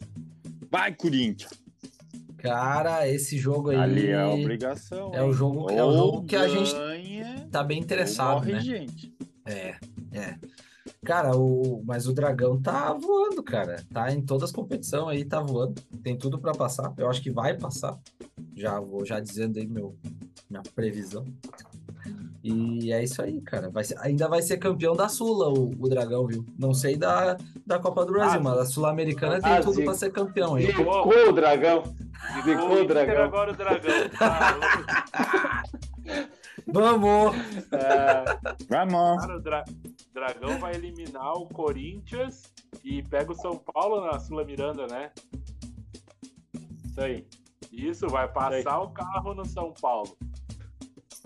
[0.72, 1.52] Vai, Corinthians.
[2.38, 5.14] Cara, esse jogo aí Ali é a obrigação.
[5.14, 6.74] é o jogo, é o jogo que a gente
[7.52, 8.60] tá bem interessado, morre né?
[8.60, 9.14] gente.
[9.46, 9.78] É,
[10.12, 10.38] é.
[11.06, 13.84] Cara, o, mas o Dragão tá voando, cara.
[13.94, 15.82] Tá em todas as competições aí, tá voando.
[16.02, 16.94] Tem tudo pra passar.
[16.98, 17.98] Eu acho que vai passar.
[18.56, 19.98] Já vou já dizendo aí meu,
[20.54, 21.26] minha previsão.
[22.44, 23.70] E é isso aí, cara.
[23.70, 26.46] Vai ser- ainda vai ser campeão da Sula, o, o Dragão, viu?
[26.60, 29.86] Não sei da, da Copa do Brasil, Ah, mas a Sul-Americana tem ah, tudo sim.
[29.86, 30.66] pra ser campeão aí.
[30.66, 31.84] Zicou o dragão.
[32.44, 33.24] Zicou o dragão.
[33.24, 33.94] agora o Dragão.
[36.68, 37.36] Vamos!
[37.72, 38.24] É,
[38.70, 39.22] Vamos.
[39.22, 39.66] cara, o Dra-
[40.14, 42.44] Dragão vai eliminar o Corinthians
[42.84, 45.12] e pega o São Paulo na Sula Miranda, né?
[46.86, 47.26] isso aí.
[47.72, 50.16] Isso, vai passar o carro no São Paulo.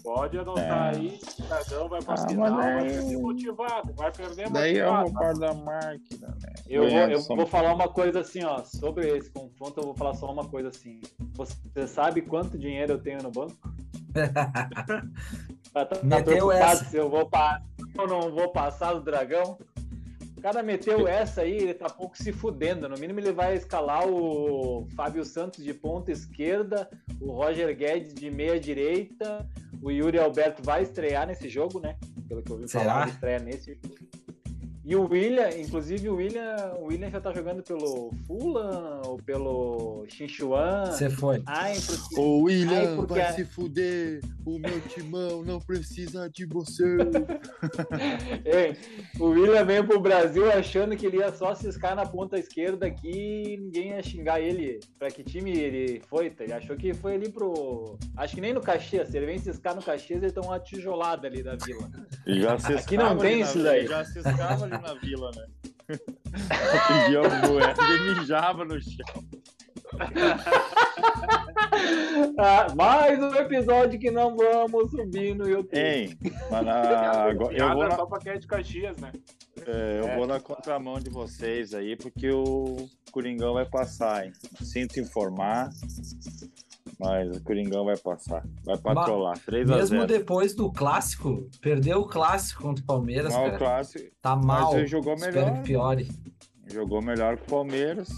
[0.03, 0.97] Pode anotar É.
[0.97, 4.77] aí, o Dragão vai pra Ah, final, mas vai daí- perder motivado, vai perder Daí
[4.77, 5.09] é o motivado.
[5.33, 6.53] roubar da máquina, né?
[6.67, 8.63] Eu, vou, eu vou falar uma coisa assim, ó.
[8.63, 11.01] Sobre esse confronto, eu vou falar só uma coisa assim.
[11.33, 13.55] Você sabe quanto dinheiro eu tenho no banco?
[15.73, 16.85] Tá, tá, Meteu essa.
[16.85, 17.61] se eu vou pa-
[17.95, 19.59] eu não vou passar do dragão.
[20.35, 22.87] O cara meteu essa aí, ele tá pouco se fudendo.
[22.89, 26.89] No mínimo ele vai escalar o Fábio Santos de ponta esquerda,
[27.21, 29.47] o Roger Guedes de meia direita,
[29.81, 31.97] o Yuri Alberto vai estrear nesse jogo, né?
[32.27, 32.83] Pelo que eu ouvi Será?
[32.85, 33.95] falar, ele estreia nesse jogo.
[34.87, 40.05] E o William, inclusive o William, o William já tá jogando pelo Fulham ou pelo
[40.07, 40.85] Xinchuan.
[40.85, 41.43] Você foi.
[41.45, 42.17] Ai, porque...
[42.17, 44.21] Ô, William, Ai, porque vai se fuder.
[44.45, 46.85] O meu timão não precisa de você.
[48.45, 48.77] Ei,
[49.19, 53.43] o William veio pro Brasil achando que ele ia só ciscar na ponta esquerda aqui
[53.45, 54.79] e ninguém ia xingar ele.
[54.97, 56.29] Pra que time ele foi?
[56.29, 56.45] tá?
[56.45, 57.97] Ele achou que foi ali pro.
[58.15, 59.09] Acho que nem no Caxias.
[59.09, 61.91] Se ele vem ciscar no Caxias, ele tá uma tijolada ali da vila.
[62.25, 63.85] Já Aqui não tem isso daí.
[63.85, 65.45] Já ciscava ali na vila, né?
[67.09, 69.23] e o Wesley mijava no chão.
[72.39, 75.77] Ah, mais um episódio que não vamos subir no YouTube.
[75.77, 76.17] Hein,
[76.49, 79.11] mas na- agora- eu, vou na, só pra quem é de Caxias, né?
[79.65, 80.15] é, eu É.
[80.15, 84.33] vou na contramão de vocês aí, porque o Coringão vai passar, hein?
[84.61, 85.69] Sinto informar,
[86.99, 88.43] mas o Coringão vai passar.
[88.63, 89.37] Vai patrolar.
[89.45, 93.57] 3 a Mesmo 0 depois do clássico, perdeu o clássico contra o Palmeiras, Mal cara.
[93.57, 94.77] clássico, Tá mas mal.
[94.77, 95.53] ele jogou Espero melhor.
[95.53, 96.07] que piore.
[96.69, 98.09] Jogou melhor que o Palmeiras.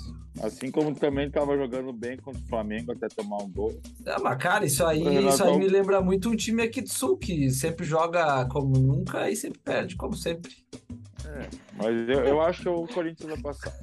[0.42, 3.78] Assim como também estava jogando bem contra o Flamengo até tomar um gol.
[4.06, 6.82] Ah, mas, cara, isso aí, O Renato- isso aí me lembra muito um time aqui
[6.82, 10.52] do Sul, que sempre joga como nunca e sempre perde, como sempre.
[11.76, 13.74] Mas eu, eu acho que o Corinthians vai passar.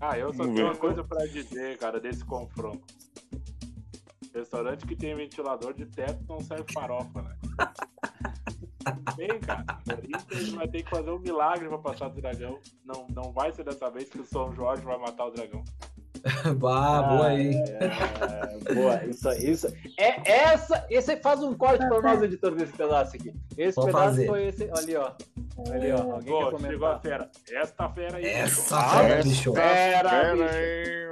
[0.00, 0.72] Ah, eu só Vamos tenho ver.
[0.74, 2.84] uma coisa pra dizer, cara, desse confronto.
[4.36, 7.36] Restaurante que tem ventilador de teto não serve farofa, né?
[9.16, 12.58] Bem, cara, o Corinthians vai ter que fazer um milagre pra passar do dragão.
[12.84, 15.64] Não, não vai ser dessa vez que o São Jorge vai matar o dragão.
[16.58, 17.54] bah, boa aí.
[17.54, 19.66] É, boa, isso, isso.
[19.98, 20.86] É essa.
[20.90, 23.32] Esse faz um corte para nós, editor, desse pedaço aqui.
[23.56, 24.26] Esse Vou pedaço fazer.
[24.26, 24.64] foi esse.
[24.76, 25.12] Ali, ó.
[25.72, 26.12] Ali, ó.
[26.14, 27.00] Alguém Pô, quer chegou a comentar?
[27.00, 27.30] fera.
[27.52, 28.24] Esta fera aí.
[28.26, 29.52] Essa Ah, fera, essa- bicho.
[29.52, 30.44] Pera, Pera bicho.
[30.54, 31.05] aí.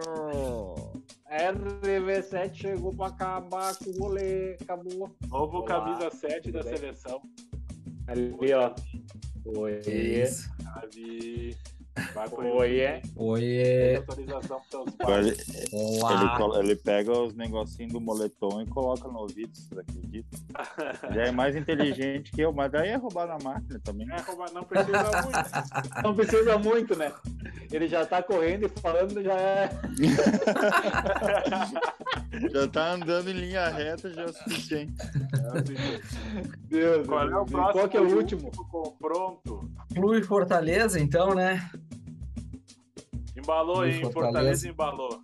[1.35, 4.57] RV7 chegou pra acabar com o rolê.
[4.61, 5.11] Acabou.
[5.29, 5.67] Novo Olá.
[5.67, 6.77] camisa 7 da bem?
[6.77, 7.21] seleção.
[8.07, 8.73] Ali, ó.
[9.59, 9.81] Oi.
[9.81, 10.49] Isso.
[10.63, 11.57] Sabe?
[12.13, 13.01] Vai pro Oi, é.
[13.01, 15.27] Tem Oi, autorização pros pais.
[15.27, 15.37] Ele,
[15.73, 16.37] ele, olá.
[16.37, 20.41] colo- ele pega os negocinhos do moletom e coloca no ouvido, vocês acreditam?
[21.11, 24.09] Ele é mais inteligente que eu, mas daí é roubar na máquina também.
[24.11, 26.03] É, roubar- não precisa muito.
[26.03, 27.13] Não precisa muito, né?
[27.73, 29.71] Ele já tá correndo e falando, já é.
[32.53, 34.93] Já tá andando em linha reta, já é o suficiente.
[36.69, 37.73] Deus, Qual é o próximo?
[37.73, 38.51] Qual que é o último?
[38.69, 39.71] confronto?
[39.95, 41.69] Flu e Fortaleza, então, né?
[43.37, 44.01] Embalou, hein?
[44.01, 44.13] Fortaleza.
[44.33, 45.21] Fortaleza embalou.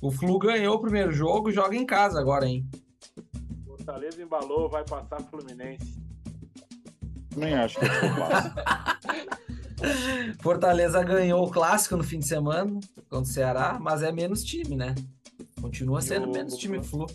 [0.00, 2.66] O Flu ganhou o primeiro jogo e joga em casa agora, hein?
[3.66, 6.00] Fortaleza embalou, vai passar Fluminense.
[7.36, 8.50] Nem acho que eu passo.
[10.40, 12.70] Fortaleza ganhou o clássico no fim de semana
[13.08, 14.94] contra o Ceará, mas é menos time, né?
[15.60, 17.06] Continua sendo o- menos time Flu.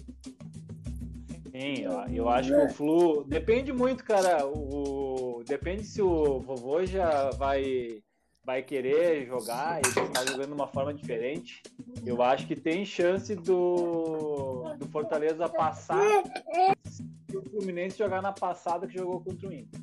[1.52, 3.24] Sim, eu, eu acho que o Flu.
[3.26, 4.46] Depende muito, cara.
[4.46, 8.00] O, depende se o vovô já vai,
[8.48, 11.62] vai querer jogar e está jogando de uma forma diferente.
[12.06, 16.24] Eu acho que tem chance do, do Fortaleza passar
[17.28, 19.82] se o Fluminense jogar na passada que jogou contra o Inter.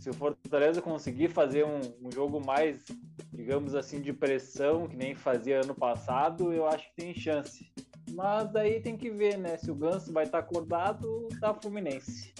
[0.00, 2.84] Se o Fortaleza conseguir fazer um, um jogo mais,
[3.32, 7.70] digamos assim, de pressão, que nem fazia ano passado, eu acho que tem chance.
[8.10, 9.56] Mas daí tem que ver, né?
[9.56, 12.34] Se o Ganso vai estar acordado, tá Fluminense.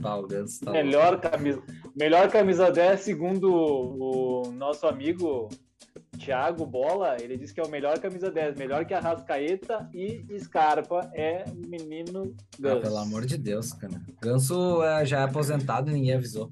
[0.00, 1.62] Pá, o Ganso tá melhor, camisa,
[1.94, 5.48] melhor camisa 10, segundo o nosso amigo
[6.18, 10.24] Thiago Bola, ele disse que é o melhor camisa 10, melhor que a Rascaeta e
[10.38, 12.80] Scarpa é menino Ah, Ganso.
[12.82, 14.00] pelo amor de Deus, cara.
[14.20, 16.50] Ganso é, já é aposentado e ninguém avisou.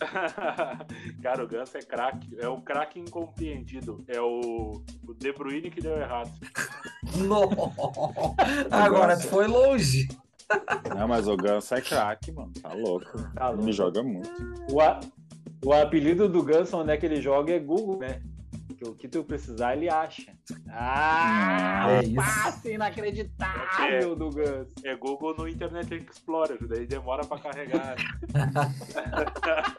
[1.22, 2.34] Cara, o Ganso é craque.
[2.38, 4.02] É o craque incompreendido.
[4.08, 6.30] É o, o De Bruyne que deu errado.
[7.28, 7.50] Não.
[8.70, 10.08] Agora tu foi longe.
[10.96, 12.52] Não, mas o Ganso é craque, mano.
[12.60, 13.06] Tá louco.
[13.34, 13.72] Tá Ele louco.
[13.72, 14.30] joga muito.
[14.70, 15.00] O, a-
[15.64, 18.20] o apelido do Ganso, onde é que ele joga, é Google, né?
[18.76, 20.32] Que o que tu precisar, ele acha.
[20.70, 22.14] Ah, É o isso.
[22.14, 24.72] passe inacreditável do Ganso.
[24.84, 27.96] É Google no Internet Explorer, daí demora pra carregar.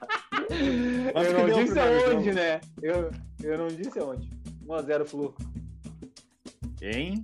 [0.52, 2.34] Eu não disse aonde, jogo?
[2.34, 2.62] né?
[2.82, 3.12] Eu,
[3.44, 4.30] eu não disse aonde.
[4.68, 5.36] 1x0 Flu.
[6.82, 7.24] Hein?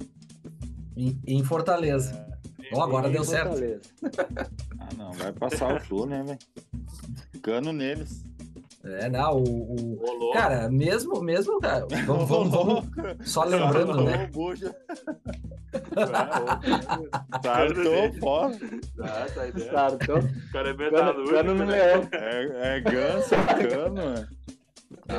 [0.96, 2.26] Em, em Fortaleza.
[2.74, 3.58] Ó, agora deu certo.
[4.80, 5.12] Ah, não.
[5.14, 6.40] Vai passar o Flu, né, velho?
[7.42, 8.24] Cano neles.
[8.86, 9.98] É, não, o.
[10.00, 10.32] o-.
[10.32, 11.86] Cara, mesmo, mesmo, cara.
[12.06, 12.86] Vamos, vamos, vamos.
[13.30, 14.30] Só lembrando, né?
[19.36, 19.66] Tá ideia.
[19.68, 20.20] Startou.
[20.20, 21.36] O cara é Cano, metalúrgico.
[21.36, 21.76] cano no né?
[21.76, 22.08] leão.
[22.14, 24.28] É, é ganso, é cano?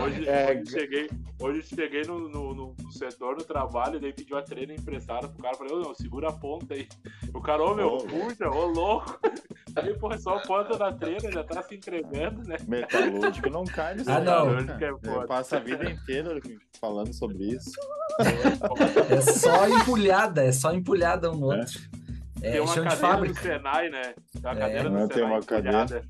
[0.02, 1.10] Hoje, É, hoje cheguei,
[1.40, 5.42] hoje cheguei no, no, no- setor do trabalho e daí pediu a treina emprestada pro
[5.42, 5.56] cara.
[5.56, 6.88] Falei, ô, não, segura a ponta aí.
[7.34, 7.98] O cara, ô meu, Ô.
[7.98, 9.18] puxa, ô louco.
[9.76, 12.56] Aí, pô, é só a ponta da treina, já tá se entregando, né?
[12.66, 14.10] Metalúrgico não cai nisso.
[14.10, 14.46] Ah, não.
[14.56, 16.40] Metalúrgico é passo a vida inteira
[16.80, 17.70] falando sobre isso.
[19.08, 21.78] É só empulhada, é só empulhada um no outro.
[22.42, 23.40] É Tem uma cadeira no fábrica.
[23.42, 24.02] Senai, né?
[24.02, 24.56] Tem uma É.
[24.58, 26.02] cadeira Não, no tem Senai uma cadeira.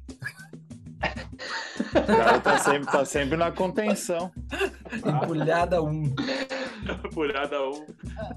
[1.91, 4.31] O cara tá sempre, tá sempre na contenção.
[4.95, 6.05] Empulhada um.
[7.05, 7.87] Empilhada um.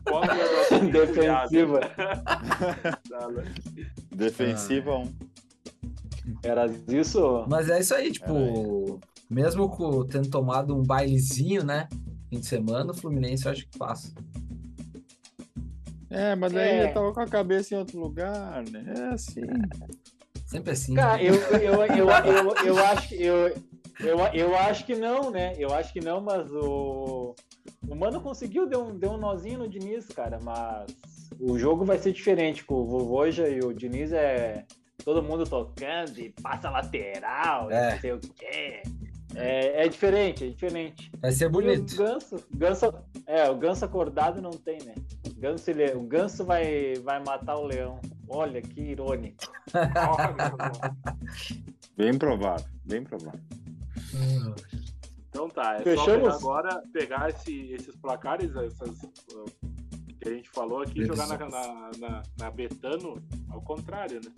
[0.06, 1.50] Pós-graduação empilhada.
[1.50, 1.80] Defensiva.
[3.10, 3.54] Tá, né?
[4.16, 5.14] Defensiva um.
[6.44, 7.46] Era isso?
[7.50, 9.00] Mas é isso aí, tipo,
[9.30, 11.88] mesmo com, tendo tomado um bailezinho, né?
[12.30, 14.14] Fim de semana, o Fluminense eu acho que passa.
[16.10, 16.90] É, mas daí É.
[16.90, 18.84] eu tava com a cabeça em outro lugar, né?
[18.98, 19.42] É assim.
[20.52, 20.94] Sempre assim.
[20.94, 23.48] Cara, eu, eu, eu, eu, eu acho que eu,
[24.02, 25.56] eu, eu acho que não, né?
[25.58, 27.34] Eu acho que não, mas o,
[27.88, 30.92] o Mano conseguiu deu um, deu um nozinho no Diniz, cara, mas
[31.40, 34.66] o jogo vai ser diferente com o Vovoja e o Diniz é
[35.06, 37.94] todo mundo tocando e passa lateral, É.
[37.94, 38.84] não sei o quê.
[39.34, 41.10] É, é diferente, é diferente.
[41.22, 41.96] Vai ser E o bonito.
[41.96, 42.94] Ganso, Ganso,
[43.26, 44.96] é, o Ganso acordado não tem, né?
[45.26, 48.02] O Ganso, ele, o Ganso vai, vai matar o leão.
[48.34, 49.44] Olha que irônico.
[51.98, 53.40] Bem provável, bem provável.
[55.30, 56.24] Então tá, é só Fechamos?
[56.30, 59.04] pegar agora, pegar esse- esses placares, essas
[59.34, 59.46] uh,
[60.20, 64.32] que a gente falou aqui, e jogar na, na, na, na Betano ao contrário, né?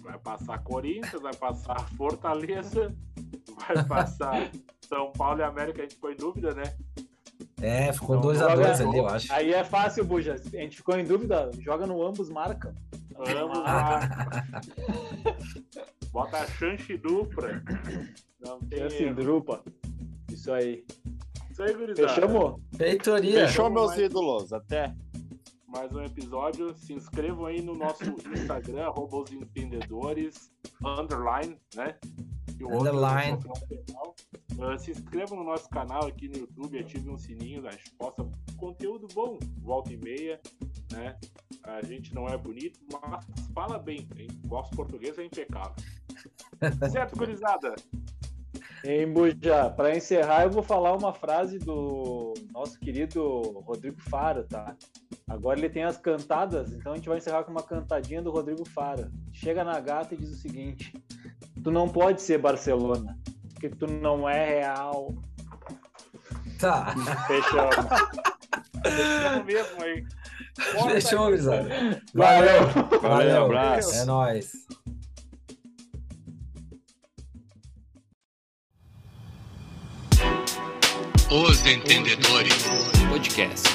[0.00, 2.94] Vai passar Corinthians, vai passar Fortaleza,
[3.68, 4.50] vai passar
[4.82, 6.62] São Paulo e América, a gente em dúvida, né?
[7.60, 9.32] É, ficou Não, 2x2 joga- ali, eu acho.
[9.32, 10.34] Aí é fácil, Buja.
[10.34, 12.74] A gente ficou em dúvida, joga no ambos marcam.
[13.14, 14.00] Vamos lá.
[16.12, 17.62] Bota a chance dupla.
[18.40, 19.62] Não tem Chance drupa.
[20.30, 20.84] Isso aí.
[21.50, 22.08] Isso aí, gurizada.
[22.08, 22.60] Fechamos?
[22.76, 23.46] Peitoria.
[23.46, 24.00] Fechou, Vamos meus mais.
[24.02, 24.52] ídolos.
[24.52, 24.94] Até.
[25.68, 26.74] mais um episódio.
[26.74, 28.02] Se inscrevam aí no nosso
[28.32, 30.50] Instagram, arroba os entendedores,
[30.84, 31.94] underline, né?
[32.60, 33.38] E o outro Underline.
[34.62, 38.28] Ah, se inscrevam no nosso canal aqui no YouTube, ativem o sininho, a gente posta
[38.58, 40.38] conteúdo bom, volta e meia,
[40.92, 41.16] né?
[41.62, 44.28] A gente não é bonito, mas fala bem, hein?
[44.44, 45.74] Nosso português é impecável.
[46.92, 47.74] certo, gurizada?
[48.84, 54.76] Em Buja, para encerrar, eu vou falar uma frase do nosso querido Rodrigo Faro, tá?
[55.26, 58.68] Agora ele tem as cantadas, então a gente vai encerrar com uma cantadinha do Rodrigo
[58.68, 59.10] Faro.
[59.32, 60.92] Chega na gata e diz o seguinte:
[61.62, 63.16] Tu não pode ser Barcelona,
[63.52, 65.14] porque tu não é real.
[66.58, 66.94] Tá.
[67.26, 67.74] Fechamos.
[68.82, 70.04] Fechamos mesmo aí.
[70.92, 71.68] Fechou, gurizada.
[72.14, 72.66] Valeu.
[72.66, 73.00] Valeu.
[73.00, 73.94] Valeu, abraço.
[73.94, 74.52] É nóis.
[81.30, 82.64] Os Entendedores
[83.08, 83.68] Podcast.